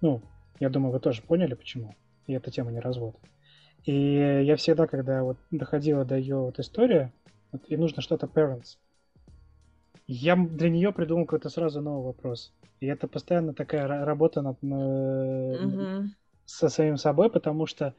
[0.00, 0.22] Ну,
[0.60, 1.94] я думаю, вы тоже поняли, почему.
[2.26, 3.16] И эта тема не развод.
[3.84, 7.12] И я всегда, когда вот доходила до ее вот истории,
[7.52, 8.78] вот, и нужно что-то parents,
[10.06, 12.52] я для нее придумал какой-то сразу новый вопрос.
[12.80, 16.08] И это постоянно такая работа над, угу.
[16.44, 17.94] со самим собой, потому что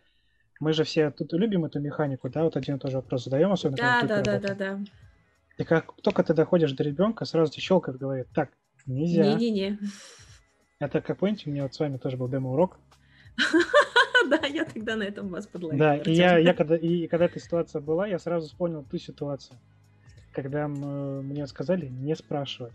[0.60, 3.52] мы же все тут любим эту механику, да, вот один и тот же вопрос задаем,
[3.52, 4.80] особенно да, когда да, да, да, да.
[5.58, 8.52] И как только ты доходишь до ребенка, сразу тебе щелкает голове, так,
[8.86, 9.24] нельзя.
[9.24, 9.80] Не-не-не.
[10.80, 12.78] Это, как помните, у меня вот с вами тоже был демо-урок.
[14.28, 15.78] Да, я тогда на этом вас подловила.
[15.78, 19.60] Да, и я, я когда, и когда эта ситуация была, я сразу вспомнил ту ситуацию,
[20.32, 22.74] когда мне сказали не спрашивать.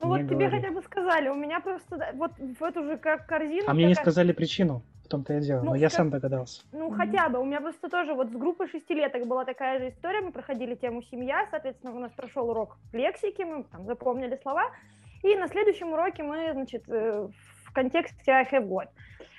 [0.00, 3.64] Ну вот тебе хотя бы сказали, у меня просто вот в эту же корзину...
[3.66, 5.92] А мне не сказали причину том-то и дело, ну, но я как...
[5.92, 6.62] сам догадался.
[6.72, 6.96] Ну, mm-hmm.
[6.96, 7.40] хотя бы.
[7.40, 10.20] У меня просто тоже вот с группой шестилеток была такая же история.
[10.20, 14.70] Мы проходили тему «Семья», соответственно, у нас прошел урок лексики, мы там запомнили слова.
[15.22, 17.28] И на следующем уроке мы, значит, э,
[17.64, 18.88] в контексте «I have God»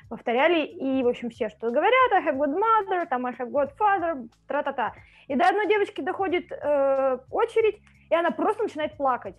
[0.10, 3.72] повторяли, и, в общем, все, что говорят, I have good mother, там, I have good
[3.80, 4.94] father, тра-та-та.
[5.30, 9.36] И до одной девочки доходит э, очередь, и она просто начинает плакать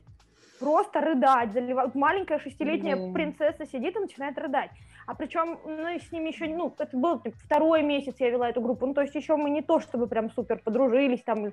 [0.62, 1.94] просто рыдать, заливать.
[1.94, 3.12] Маленькая шестилетняя mm-hmm.
[3.12, 4.70] принцесса сидит и начинает рыдать.
[5.06, 8.60] А причем, ну, с ними еще, ну, это был типа, второй месяц я вела эту
[8.60, 11.52] группу, ну, то есть еще мы не то, чтобы прям супер подружились, там,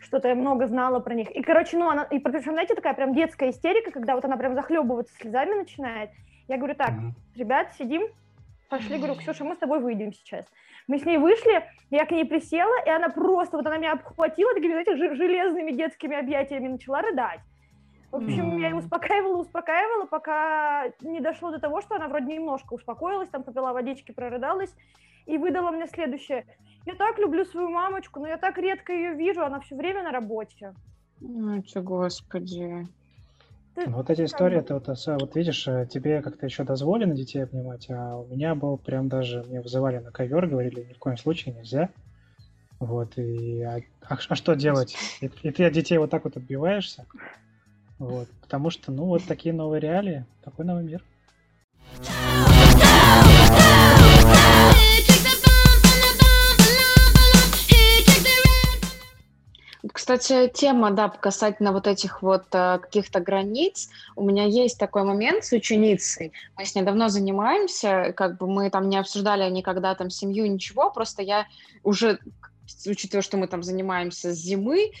[0.00, 1.30] что-то я много знала про них.
[1.30, 4.54] И, короче, ну, она, и причем, знаете, такая прям детская истерика, когда вот она прям
[4.54, 6.10] захлебываться слезами начинает.
[6.48, 7.36] Я говорю, так, mm-hmm.
[7.38, 8.08] ребят, сидим,
[8.68, 10.44] пошли, говорю, Ксюша, мы с тобой выйдем сейчас.
[10.88, 14.52] Мы с ней вышли, я к ней присела, и она просто, вот она меня обхватила
[14.54, 17.40] такими, знаете, железными детскими объятиями начала рыдать.
[18.10, 22.74] В общем, я ее успокаивала, успокаивала, пока не дошло до того, что она вроде немножко
[22.74, 24.74] успокоилась, там попила водички, прорыдалась,
[25.26, 26.44] и выдала мне следующее.
[26.86, 30.10] Я так люблю свою мамочку, но я так редко ее вижу, она все время на
[30.10, 30.74] работе.
[31.20, 32.88] Ну, господи.
[33.76, 33.88] Ты...
[33.88, 37.88] Ну, вот эти истории, это вот, вот видишь, э, тебе как-то еще дозволено детей обнимать,
[37.90, 41.54] а у меня был прям даже, мне вызывали на ковер, говорили, ни в коем случае
[41.54, 41.90] нельзя.
[42.80, 44.96] Вот, и а, а, а что делать?
[45.20, 47.06] И, и ты от детей вот так вот отбиваешься.
[48.00, 51.04] Вот, потому что, ну, вот такие новые реалии, такой новый мир.
[59.92, 63.90] Кстати, тема, да, касательно вот этих вот э, каких-то границ.
[64.16, 66.32] У меня есть такой момент с ученицей.
[66.56, 70.90] Мы с ней давно занимаемся, как бы мы там не обсуждали никогда там семью, ничего,
[70.90, 71.46] просто я
[71.82, 72.18] уже
[72.86, 74.92] учитывая, что мы там занимаемся с зимы,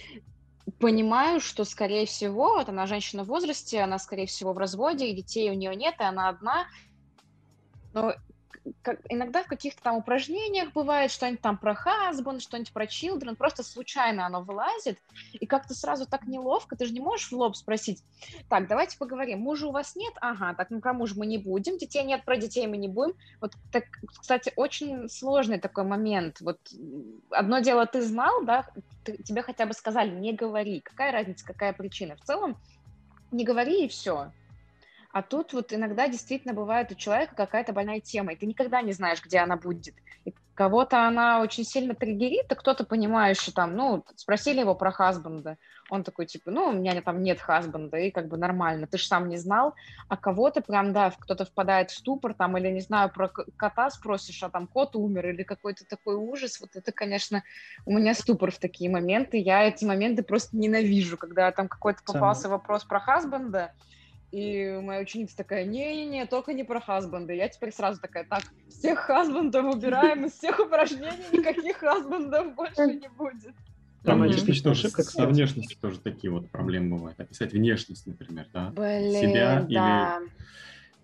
[0.78, 5.14] понимаю, что, скорее всего, вот она женщина в возрасте, она, скорее всего, в разводе, и
[5.14, 6.66] детей у нее нет, и она одна.
[7.92, 8.14] Но
[8.82, 13.62] как, иногда в каких-то там упражнениях бывает что-нибудь там про husband, что-нибудь про children, просто
[13.62, 14.98] случайно оно вылазит,
[15.32, 18.02] и как-то сразу так неловко, ты же не можешь в лоб спросить,
[18.48, 20.12] так, давайте поговорим, мужа у вас нет?
[20.20, 23.14] Ага, так, ну про мужа мы не будем, детей нет, про детей мы не будем.
[23.40, 23.84] Вот, так,
[24.18, 26.40] кстати, очень сложный такой момент.
[26.40, 26.58] Вот
[27.30, 28.66] одно дело ты знал, да,
[29.04, 32.16] ты, тебе хотя бы сказали, не говори, какая разница, какая причина.
[32.16, 32.56] В целом,
[33.30, 34.32] не говори и все.
[35.12, 38.92] А тут вот иногда действительно бывает у человека какая-то больная тема, и ты никогда не
[38.92, 39.94] знаешь, где она будет.
[40.24, 45.56] И кого-то она очень сильно триггерит, а кто-то понимающий там, ну, спросили его про хасбанда,
[45.88, 49.06] он такой, типа, ну, у меня там нет хасбанда, и как бы нормально, ты же
[49.06, 49.74] сам не знал,
[50.08, 54.42] а кого-то прям, да, кто-то впадает в ступор там, или, не знаю, про кота спросишь,
[54.42, 57.42] а там кот умер, или какой-то такой ужас, вот это, конечно,
[57.86, 62.48] у меня ступор в такие моменты, я эти моменты просто ненавижу, когда там какой-то попался
[62.48, 63.72] вопрос про хасбанда,
[64.32, 67.34] И моя ученица такая, не-не-не, только не про хасбанды.
[67.34, 73.08] Я теперь сразу такая, так, всех хасбандов убираем, из всех упражнений никаких хасбандов больше не
[73.08, 73.54] будет.
[74.04, 74.32] Там mm-hmm.
[74.32, 77.20] частично тоже со внешностью тоже такие вот проблемы бывают.
[77.20, 78.70] Описать внешность, например, да?
[78.70, 80.20] Блин, Себя да.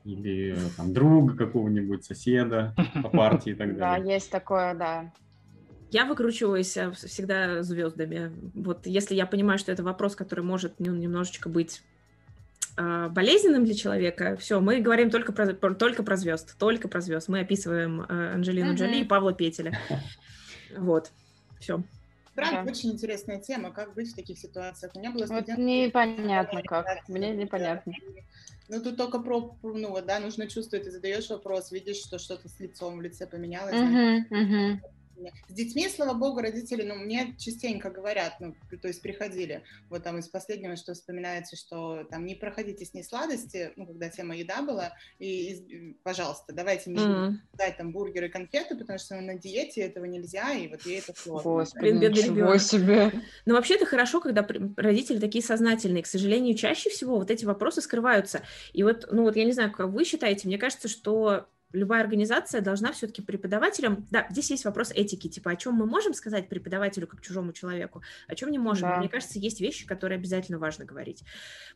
[0.05, 4.05] или, или там друга какого-нибудь, соседа по партии и так далее.
[4.05, 5.12] Да, есть такое, да.
[5.91, 8.33] Я выкручиваюсь э, всегда звездами.
[8.55, 11.83] Вот если я понимаю, что это вопрос, который может ну, немножечко быть
[12.77, 17.29] э, болезненным для человека, все, мы говорим только про, только про звезд, только про звезд.
[17.29, 18.77] Мы описываем э, Анджелину mm-hmm.
[18.77, 19.79] Джоли и Павла Петеля.
[20.77, 21.12] Вот,
[21.61, 21.81] все.
[22.35, 22.70] Правда, да.
[22.70, 24.93] очень интересная тема, как быть в таких ситуациях.
[24.95, 27.95] У меня было вот непонятно как, мне непонятно.
[28.68, 32.49] Ну, тут только про, ну, вот, да, нужно чувствовать, ты задаешь вопрос, видишь, что что-то
[32.49, 33.74] с лицом в лице поменялось.
[33.74, 34.81] Uh-huh, uh-huh.
[35.49, 40.19] С детьми, слава богу, родители, ну, мне частенько говорят, ну, то есть приходили, вот там
[40.19, 44.62] из последнего, что вспоминается, что там не проходите с ней сладости, ну, когда тема еда
[44.62, 47.33] была, и, и пожалуйста, давайте мне mm-hmm.
[47.55, 51.51] дать там бургеры, конфеты, потому что на диете этого нельзя, и вот ей это сложно.
[51.51, 53.12] Господи, Блин, ничего себе.
[53.45, 54.47] Но вообще это хорошо, когда
[54.77, 56.03] родители такие сознательные.
[56.03, 58.43] К сожалению, чаще всего вот эти вопросы скрываются.
[58.73, 62.61] И вот, ну вот я не знаю, как вы считаете, мне кажется, что любая организация
[62.61, 64.07] должна все-таки преподавателям...
[64.11, 68.03] Да, здесь есть вопрос этики, типа, о чем мы можем сказать преподавателю как чужому человеку,
[68.29, 68.89] о чем не можем.
[68.89, 68.99] Да.
[68.99, 71.25] Мне кажется, есть вещи, которые обязательно важно говорить.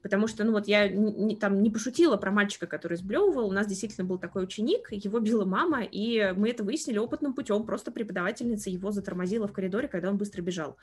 [0.03, 3.49] Потому что, ну вот я не, там не пошутила про мальчика, который сблевывал.
[3.49, 7.65] У нас действительно был такой ученик, его била мама, и мы это выяснили опытным путем.
[7.65, 10.77] Просто преподавательница его затормозила в коридоре, когда он быстро бежал.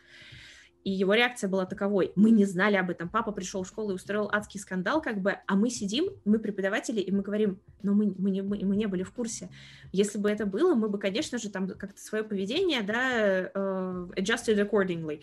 [0.83, 2.13] И его реакция была таковой.
[2.15, 3.09] Мы не знали об этом.
[3.09, 7.01] Папа пришел в школу и устроил адский скандал, как бы, а мы сидим, мы преподаватели,
[7.01, 9.49] и мы говорим, но мы, мы, не, мы, мы не были в курсе.
[9.91, 14.57] Если бы это было, мы бы, конечно же, там как-то свое поведение, да, uh, adjusted
[14.57, 15.21] accordingly.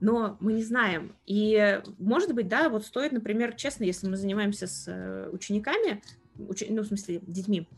[0.00, 1.14] Но мы не знаем.
[1.26, 6.02] И, может быть, да, вот стоит, например, честно, если мы занимаемся с э, учениками,
[6.36, 6.64] уч...
[6.68, 7.68] ну, в смысле, детьми,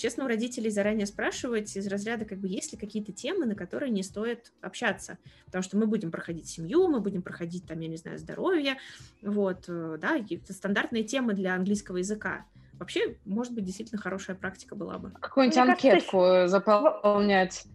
[0.00, 3.90] честно у родителей заранее спрашивать из разряда, как бы, есть ли какие-то темы, на которые
[3.90, 7.96] не стоит общаться, потому что мы будем проходить семью, мы будем проходить, там, я не
[7.96, 8.76] знаю, здоровье,
[9.22, 12.46] вот, э, да, это стандартные темы для английского языка.
[12.78, 15.10] Вообще, может быть, действительно хорошая практика была бы.
[15.20, 17.66] Какую-нибудь анкетку кажется, заполнять.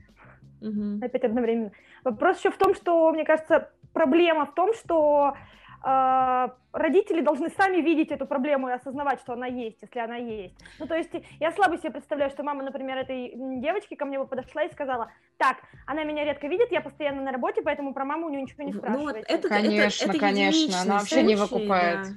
[0.62, 1.06] Угу.
[1.06, 1.72] Опять одновременно.
[2.04, 5.38] Вопрос еще в том, что, мне кажется, проблема в том, что
[5.86, 10.56] родители должны сами видеть эту проблему и осознавать, что она есть, если она есть.
[10.80, 14.26] Ну, то есть я слабо себе представляю, что мама, например, этой девочки ко мне бы
[14.26, 18.28] подошла и сказала, так, она меня редко видит, я постоянно на работе, поэтому про маму
[18.28, 19.00] у нее ничего не спрашивает.
[19.00, 22.00] Ну, вот это, конечно, это, это конечно, она вообще случай, не выкупает.
[22.02, 22.10] Да.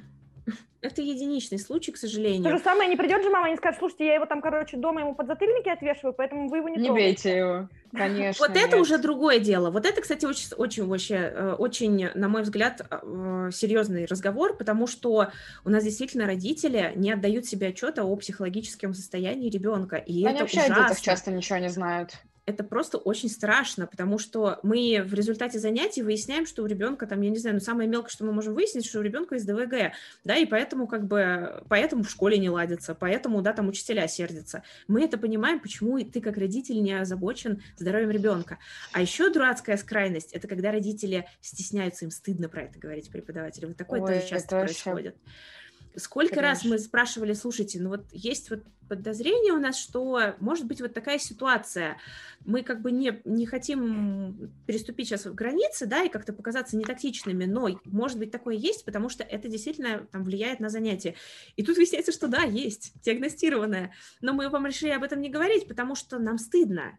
[0.81, 2.45] Это единичный случай, к сожалению.
[2.45, 4.77] То же самое, не придет же мама и не скажет, слушайте, я его там, короче,
[4.77, 7.09] дома ему подзатыльники отвешиваю, поэтому вы его не Не трогаете.
[7.25, 8.47] бейте его, конечно.
[8.47, 9.71] Вот это уже другое дело.
[9.73, 14.87] Вот это, кстати, очень, очень, вообще, э, очень, на мой взгляд, э, серьезный разговор, потому
[14.87, 15.33] что
[15.65, 20.41] у нас действительно родители не отдают себе отчета о психологическом состоянии ребенка, и Они это
[20.45, 20.77] вообще ужасно.
[20.87, 22.13] о детях часто ничего не знают
[22.49, 27.21] это просто очень страшно, потому что мы в результате занятий выясняем, что у ребенка там,
[27.21, 29.93] я не знаю, ну самое мелкое, что мы можем выяснить, что у ребенка есть ДВГ,
[30.25, 34.63] да, и поэтому как бы, поэтому в школе не ладится, поэтому, да, там учителя сердятся.
[34.87, 38.59] Мы это понимаем, почему ты как родитель не озабочен здоровьем ребенка.
[38.93, 43.69] А еще дурацкая скрайность, это когда родители стесняются, им стыдно про это говорить преподавателю.
[43.69, 45.17] Вот такое Ой, тоже часто происходит.
[45.17, 45.58] Вообще
[45.99, 46.49] Сколько Конечно.
[46.49, 50.95] раз мы спрашивали, слушайте, ну вот есть вот подозрение у нас, что может быть вот
[50.95, 51.99] такая ситуация.
[52.45, 57.45] Мы как бы не, не хотим переступить сейчас в границы, да, и как-то показаться нетактичными,
[57.45, 61.15] но может быть такое есть, потому что это действительно там влияет на занятие.
[61.57, 63.93] И тут выясняется, что да, есть, диагностированное.
[64.21, 66.99] Но мы вам решили об этом не говорить, потому что нам стыдно.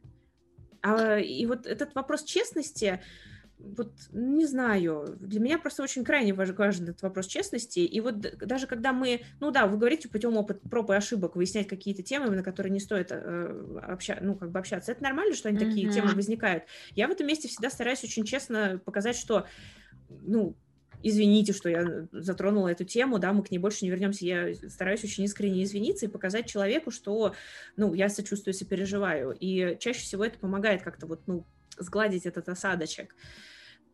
[0.82, 3.02] А, и вот этот вопрос честности,
[3.60, 7.80] вот не знаю, для меня просто очень крайне важен этот вопрос честности.
[7.80, 11.68] И вот даже когда мы, ну да, вы говорите путем опыта проб и ошибок выяснять
[11.68, 15.50] какие-то темы, на которые не стоит э, обща, ну, как бы общаться, это нормально, что
[15.50, 15.70] они mm-hmm.
[15.70, 16.64] такие темы возникают.
[16.96, 19.46] Я в этом месте всегда стараюсь очень честно показать, что,
[20.10, 20.56] ну,
[21.04, 24.26] извините, что я затронула эту тему, да, мы к ней больше не вернемся.
[24.26, 27.36] Я стараюсь очень искренне извиниться и показать человеку, что,
[27.76, 29.36] ну, я сочувствую, сопереживаю.
[29.38, 31.46] И чаще всего это помогает как-то вот, ну,
[31.80, 33.16] сгладить этот осадочек.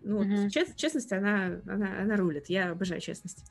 [0.02, 0.50] Ну, mm-hmm.
[0.50, 2.48] чест, честность, она, она, она рулит.
[2.48, 3.50] Я обожаю честность.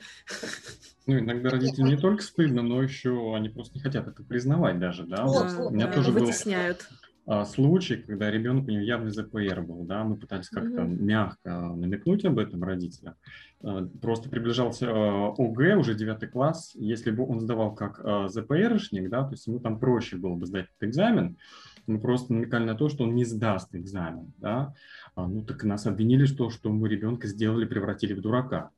[1.07, 5.05] Ну, иногда родители не только стыдно, но еще они просто не хотят это признавать даже,
[5.05, 5.25] да?
[5.25, 6.87] Вот, вот, у меня да, тоже вытесняют.
[6.89, 11.03] был а, случай, когда ребенок у него явный ЗПР был, да, мы пытались как-то mm-hmm.
[11.03, 13.15] мягко намекнуть об этом родителям.
[13.63, 19.25] А, просто приближался а, ОГЭ, уже девятый класс, если бы он сдавал как ЗПРшник, да,
[19.25, 21.39] то есть ему там проще было бы сдать этот экзамен,
[21.87, 24.75] мы просто намекали на то, что он не сдаст экзамен, да,
[25.15, 28.71] а, ну так нас обвинили, что, что мы ребенка сделали, превратили в дурака.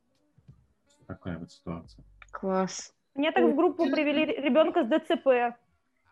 [1.07, 2.03] Такая вот ситуация.
[2.31, 2.93] Класс.
[3.15, 5.57] Мне так в группу привели ребенка с ДЦП.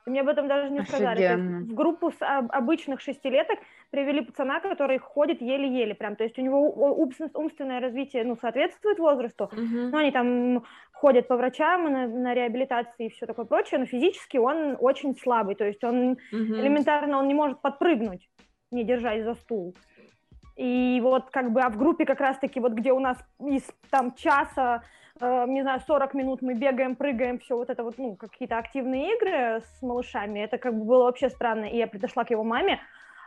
[0.05, 1.35] И мне об этом даже не сказали.
[1.35, 6.15] в группу с обычных шестилеток привели пацана, который ходит еле-еле прям.
[6.15, 6.69] То есть у него
[7.33, 9.49] умственное развитие, ну, соответствует возрасту.
[9.51, 9.89] Uh-huh.
[9.91, 14.37] Ну, они там ходят по врачам на, на реабилитации и все такое прочее, но физически
[14.37, 15.55] он очень слабый.
[15.55, 16.17] То есть он uh-huh.
[16.31, 18.29] элементарно он не может подпрыгнуть,
[18.71, 19.75] не держась за стул.
[20.55, 24.13] И вот как бы, а в группе как раз-таки вот где у нас из там
[24.13, 24.83] часа
[25.21, 29.15] Э, не знаю, 40 минут мы бегаем, прыгаем, все вот это вот, ну, какие-то активные
[29.15, 32.81] игры с малышами, это как бы было вообще странно, и я пришла к его маме,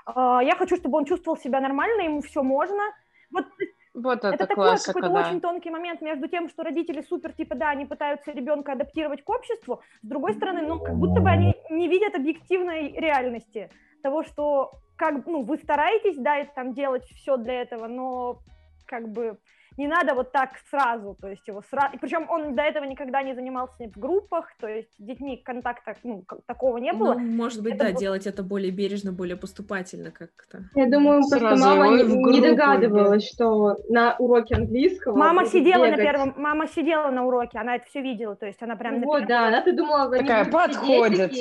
[0.06, 2.82] э, я хочу, чтобы он чувствовал себя нормально, ему все можно,
[3.30, 3.46] вот
[3.94, 5.20] вот это, это такой какой-то да.
[5.20, 9.28] очень тонкий момент между тем, что родители супер, типа, да, они пытаются ребенка адаптировать к
[9.30, 13.70] обществу, с другой стороны, ну, как будто бы они не видят объективной реальности
[14.02, 18.38] того, что, как, ну, вы стараетесь, да, там делать все для этого, но,
[18.86, 19.38] как бы,
[19.78, 23.34] не надо вот так сразу, то есть его сразу, причем он до этого никогда не
[23.34, 27.14] занимался в группах, то есть с детьми контакта ну, такого не было.
[27.14, 28.00] Ну, может быть, это да, был...
[28.00, 30.64] делать это более бережно, более поступательно как-то.
[30.74, 35.16] Я думаю, просто сразу мама не, не догадывалась, что на уроке английского...
[35.16, 35.98] Мама сидела бегать.
[35.98, 39.00] на первом, мама сидела на уроке, она это все видела, то есть она прям...
[39.02, 41.32] Вот, да, она ты думала, Такая подходит.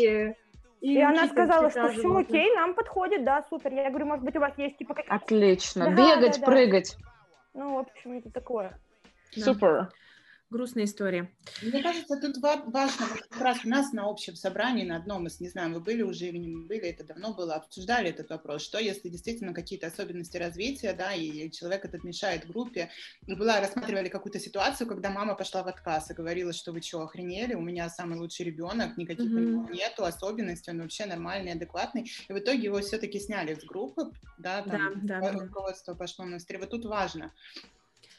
[0.79, 3.73] И, и она сказала, что все окей, нам подходит, да, супер.
[3.73, 5.15] Я говорю, может быть, у вас есть типа какие-то...
[5.15, 5.85] Отлично.
[5.85, 6.45] Да, Бегать, да, да.
[6.45, 6.97] прыгать.
[7.57, 8.79] Ну, в общем, это такое.
[9.31, 9.91] Супер.
[10.49, 11.29] Грустная история.
[11.61, 15.41] Мне кажется, тут важно, вот как раз у нас на общем собрании, на одном из,
[15.41, 18.79] не знаю, вы были уже или не были, это давно было, обсуждали этот вопрос, что
[18.79, 22.89] если действительно какие-то особенности развития, да, и человек этот мешает группе.
[23.27, 27.53] Была, рассматривали какую-то ситуацию, когда мама пошла в отказ и говорила, что вы что, охренели,
[27.53, 29.35] у меня самый лучший ребенок, никаких mm-hmm.
[29.35, 32.09] у него нету особенностей, он вообще нормальный, адекватный.
[32.29, 36.39] И в итоге его все-таки сняли с группы, да, там да, да, руководство пошло на
[36.39, 36.61] встречу.
[36.61, 37.33] Вот тут важно,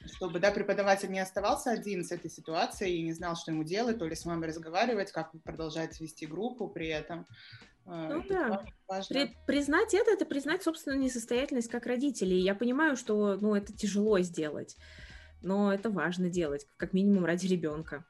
[0.07, 3.99] чтобы да, преподаватель не оставался один с этой ситуацией и не знал, что ему делать,
[3.99, 7.27] то ли с мамой разговаривать, как продолжать вести группу при этом.
[7.87, 9.15] Э, ну да, важно.
[9.15, 12.41] При, признать это, это признать собственную несостоятельность как родителей.
[12.41, 14.77] Я понимаю, что ну, это тяжело сделать,
[15.43, 18.05] но это важно делать, как минимум ради ребенка.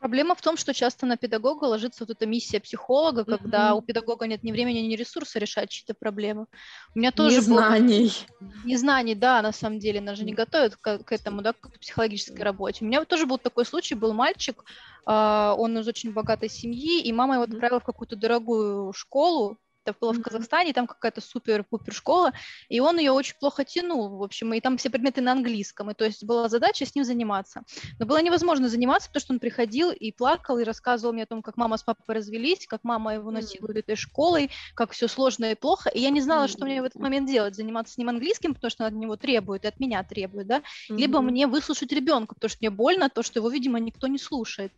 [0.00, 3.38] Проблема в том, что часто на педагога ложится вот эта миссия психолога, mm-hmm.
[3.38, 6.46] когда у педагога нет ни времени, ни ресурса решать чьи-то проблемы.
[6.94, 8.12] У меня тоже Незнаний.
[8.40, 8.48] Был...
[8.64, 12.42] Незнаний, да, на самом деле, нас же не готовят к, к этому, да, к психологической
[12.42, 12.82] работе.
[12.82, 14.64] У меня тоже был такой случай, был мальчик,
[15.06, 19.96] э, он из очень богатой семьи, и мама его отправила в какую-то дорогую школу, это
[20.00, 22.32] было в Казахстане, там какая-то супер-пупер школа,
[22.68, 25.94] и он ее очень плохо тянул, в общем, и там все предметы на английском, и
[25.94, 27.62] то есть была задача с ним заниматься.
[27.98, 31.42] Но было невозможно заниматься, потому что он приходил и плакал, и рассказывал мне о том,
[31.42, 35.54] как мама с папой развелись, как мама его насилует этой школой, как все сложно и
[35.54, 38.54] плохо, и я не знала, что мне в этот момент делать, заниматься с ним английским,
[38.54, 42.34] потому что он от него требует, и от меня требует, да, либо мне выслушать ребенка,
[42.34, 44.72] потому что мне больно, то, что его, видимо, никто не слушает.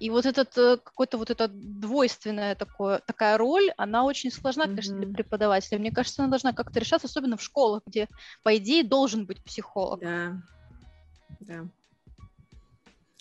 [0.00, 4.94] И вот этот э, какой-то вот эта двойственная такое, такая роль, она очень сложна, конечно,
[4.94, 5.04] mm-hmm.
[5.04, 5.78] для преподавателя.
[5.78, 8.08] Мне кажется, она должна как-то решаться, особенно в школах, где,
[8.42, 10.00] по идее, должен быть психолог.
[10.00, 10.40] Да,
[11.40, 11.66] да.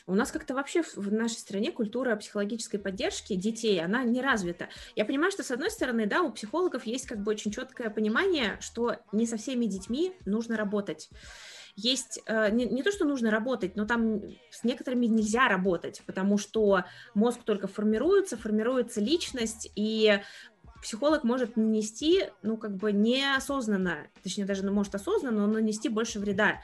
[0.07, 4.69] У нас как-то вообще в нашей стране культура психологической поддержки детей, она не развита.
[4.95, 8.57] Я понимаю, что с одной стороны, да, у психологов есть как бы очень четкое понимание,
[8.61, 11.09] что не со всеми детьми нужно работать
[11.79, 14.21] есть э, не, не то, что нужно работать, но там
[14.51, 20.19] с некоторыми нельзя работать, потому что мозг только формируется, формируется личность, и
[20.81, 26.19] психолог может нанести, ну, как бы неосознанно, точнее, даже ну, может осознанно, но нанести больше
[26.19, 26.61] вреда.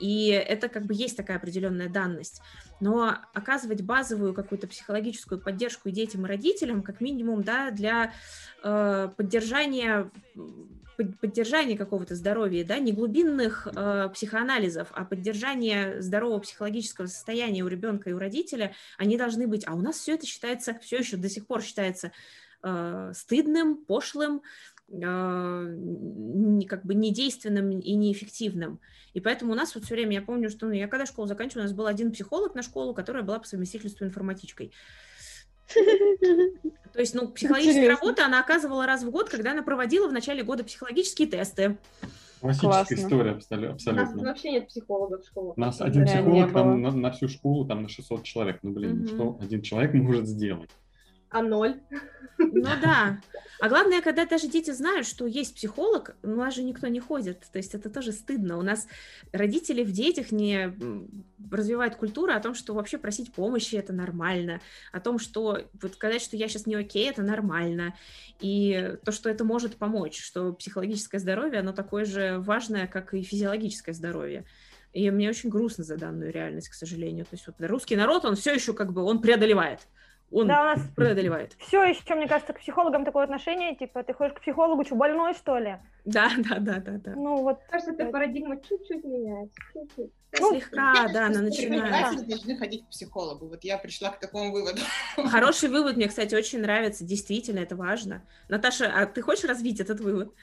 [0.00, 2.40] И это как бы есть такая определенная данность.
[2.80, 8.12] Но оказывать базовую какую-то психологическую поддержку детям, и родителям, как минимум, да, для
[8.62, 10.10] э, поддержания
[10.96, 18.10] поддержания какого-то здоровья, да, не глубинных э, психоанализов, а поддержания здорового психологического состояния у ребенка
[18.10, 19.66] и у родителя, они должны быть.
[19.66, 22.12] А у нас все это считается, все еще до сих пор считается
[22.62, 24.42] э, стыдным, пошлым,
[24.88, 28.80] как бы недейственным и неэффективным.
[29.14, 31.62] И поэтому у нас вот все время, я помню, что ну, я когда школу заканчивала,
[31.62, 34.72] у нас был один психолог на школу, которая была по совместительству информатичкой.
[36.92, 38.00] То есть, ну, психологическая Интересно.
[38.00, 41.76] работа она оказывала раз в год, когда она проводила в начале года психологические тесты.
[42.40, 43.92] Классическая история абсолютно.
[43.92, 45.52] У нас вообще нет психологов в школе.
[45.56, 48.60] У нас один психолог там на, на всю школу, там на 600 человек.
[48.62, 49.08] Ну, блин, угу.
[49.08, 50.70] что один человек может сделать?
[51.36, 51.80] А ноль.
[52.38, 53.20] Ну да.
[53.60, 57.46] А главное, когда даже дети знают, что есть психолог, у нас же никто не ходит.
[57.50, 58.58] То есть это тоже стыдно.
[58.58, 58.86] У нас
[59.32, 60.74] родители в детях не
[61.50, 64.60] развивают культуру о том, что вообще просить помощи это нормально,
[64.92, 67.94] о том, что вот сказать, что я сейчас не окей, это нормально.
[68.40, 73.22] И то, что это может помочь, что психологическое здоровье, оно такое же важное, как и
[73.22, 74.44] физиологическое здоровье.
[74.92, 77.24] И мне очень грустно за данную реальность, к сожалению.
[77.24, 79.80] То есть вот русский народ, он все еще как бы, он преодолевает
[80.32, 81.54] он да, у нас преодолевает.
[81.58, 85.34] Все еще, мне кажется, к психологам такое отношение, типа, ты ходишь к психологу, что, больной,
[85.34, 85.76] что ли?
[86.04, 87.12] Да, да, да, да, да.
[87.14, 87.60] Ну, вот.
[87.70, 90.10] Кажется, эта парадигма чуть-чуть меняется, чуть-чуть.
[90.38, 92.28] Ну, слегка, да, она начинает.
[92.28, 93.46] должны ходить к психологу.
[93.46, 94.80] Вот я пришла к такому выводу.
[95.16, 97.04] Хороший вывод, мне, кстати, очень нравится.
[97.04, 98.22] Действительно, это важно.
[98.48, 100.34] Наташа, а ты хочешь развить этот вывод?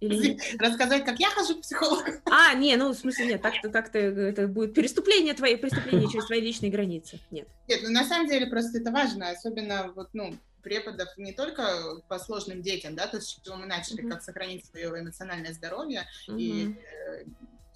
[0.00, 0.38] Или...
[0.58, 2.04] Рассказать, как я хожу к психологу.
[2.30, 6.40] А, не, ну, в смысле, нет, так-то так-то это будет переступление твои, преступление через твои
[6.40, 7.18] личные границы.
[7.30, 7.48] Нет.
[7.66, 12.18] Нет, ну, на самом деле, просто это важно, особенно вот, ну, преподов не только по
[12.18, 14.10] сложным детям, да, то есть, что мы начали, uh-huh.
[14.10, 16.38] как сохранить свое эмоциональное здоровье uh-huh.
[16.38, 17.24] и э,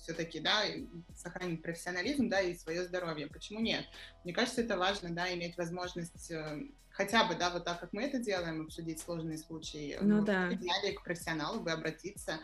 [0.02, 0.64] все-таки, да,
[1.14, 3.28] сохранить профессионализм, да, и свое здоровье.
[3.28, 3.84] Почему нет?
[4.24, 8.02] Мне кажется, это важно, да, иметь возможность э, хотя бы, да, вот так, как мы
[8.02, 10.52] это делаем, обсудить сложные случаи, ну, ну да.
[10.52, 12.38] идеале к профессионалу бы обратиться,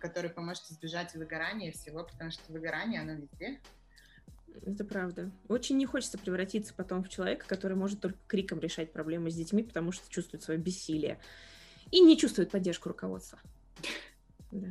[0.00, 3.60] который поможет избежать выгорания всего, потому что выгорание, оно везде.
[4.66, 5.30] Это правда.
[5.48, 9.62] Очень не хочется превратиться потом в человека, который может только криком решать проблемы с детьми,
[9.62, 11.18] потому что чувствует свое бессилие
[11.90, 13.38] и не чувствует поддержку руководства.
[14.50, 14.68] Да.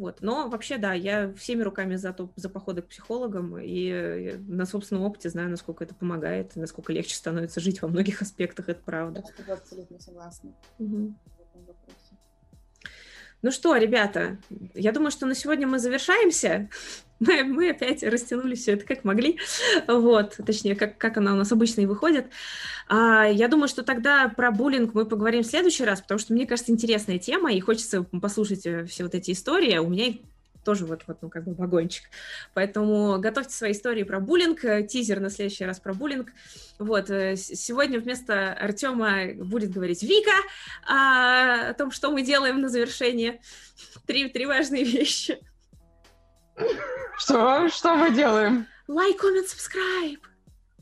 [0.00, 0.22] Вот.
[0.22, 5.04] Но вообще, да, я всеми руками за, то, за походы к психологам, и на собственном
[5.04, 9.22] опыте знаю, насколько это помогает, насколько легче становится жить во многих аспектах, это правда.
[9.46, 10.54] Я абсолютно согласна.
[10.78, 11.14] Угу.
[13.42, 14.36] Ну что, ребята,
[14.74, 16.68] я думаю, что на сегодня мы завершаемся.
[17.20, 19.38] Мы, мы опять растянули все это как могли.
[19.86, 22.28] Вот, точнее, как, как она у нас обычно и выходит.
[22.88, 26.46] А, я думаю, что тогда про буллинг мы поговорим в следующий раз, потому что мне
[26.46, 29.76] кажется, интересная тема, и хочется послушать э, все вот эти истории.
[29.76, 30.14] У меня
[30.64, 32.04] тоже вот, вот, ну, как бы вагончик.
[32.54, 36.32] Поэтому готовьте свои истории про буллинг, э, тизер на следующий раз про буллинг.
[36.78, 40.32] Вот, э, сегодня вместо Артема будет говорить Вика
[40.86, 43.40] а, о том, что мы делаем на завершение.
[44.06, 45.38] Три, три важные вещи.
[47.18, 47.68] Что?
[47.68, 48.66] Что мы делаем?
[48.88, 50.29] Like, comment, subscribe.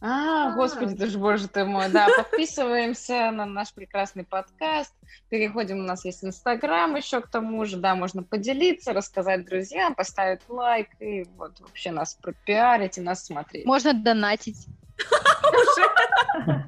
[0.00, 4.94] А, господи, ты же, боже ты мой, да, подписываемся на наш прекрасный подкаст,
[5.28, 10.40] переходим, у нас есть Инстаграм еще к тому же, да, можно поделиться, рассказать друзьям, поставить
[10.48, 13.66] лайк и вот вообще нас пропиарить и нас смотреть.
[13.66, 14.66] Можно донатить.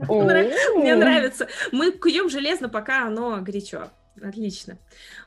[0.09, 1.49] Мне нравится.
[1.72, 3.91] Мы куем железно, пока оно горячо.
[4.20, 4.76] Отлично.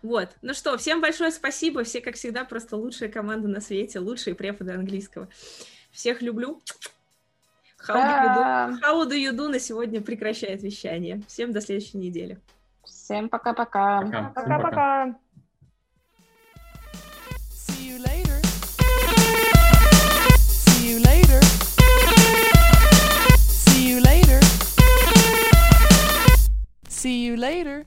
[0.01, 0.30] Вот.
[0.41, 1.84] Ну что, всем большое спасибо.
[1.84, 5.30] Все, как всегда, просто лучшая команда на свете, лучшие преподы английского.
[5.91, 6.62] Всех люблю.
[7.86, 8.81] How do, you do?
[8.81, 11.21] How do you do на сегодня прекращает вещание.
[11.27, 12.39] Всем до следующей недели.
[12.86, 14.31] Всем пока-пока.
[14.34, 15.15] Пока-пока.
[17.51, 18.39] See you later.
[20.65, 21.41] See you later.
[23.49, 24.39] See you later.
[26.88, 27.86] See you later.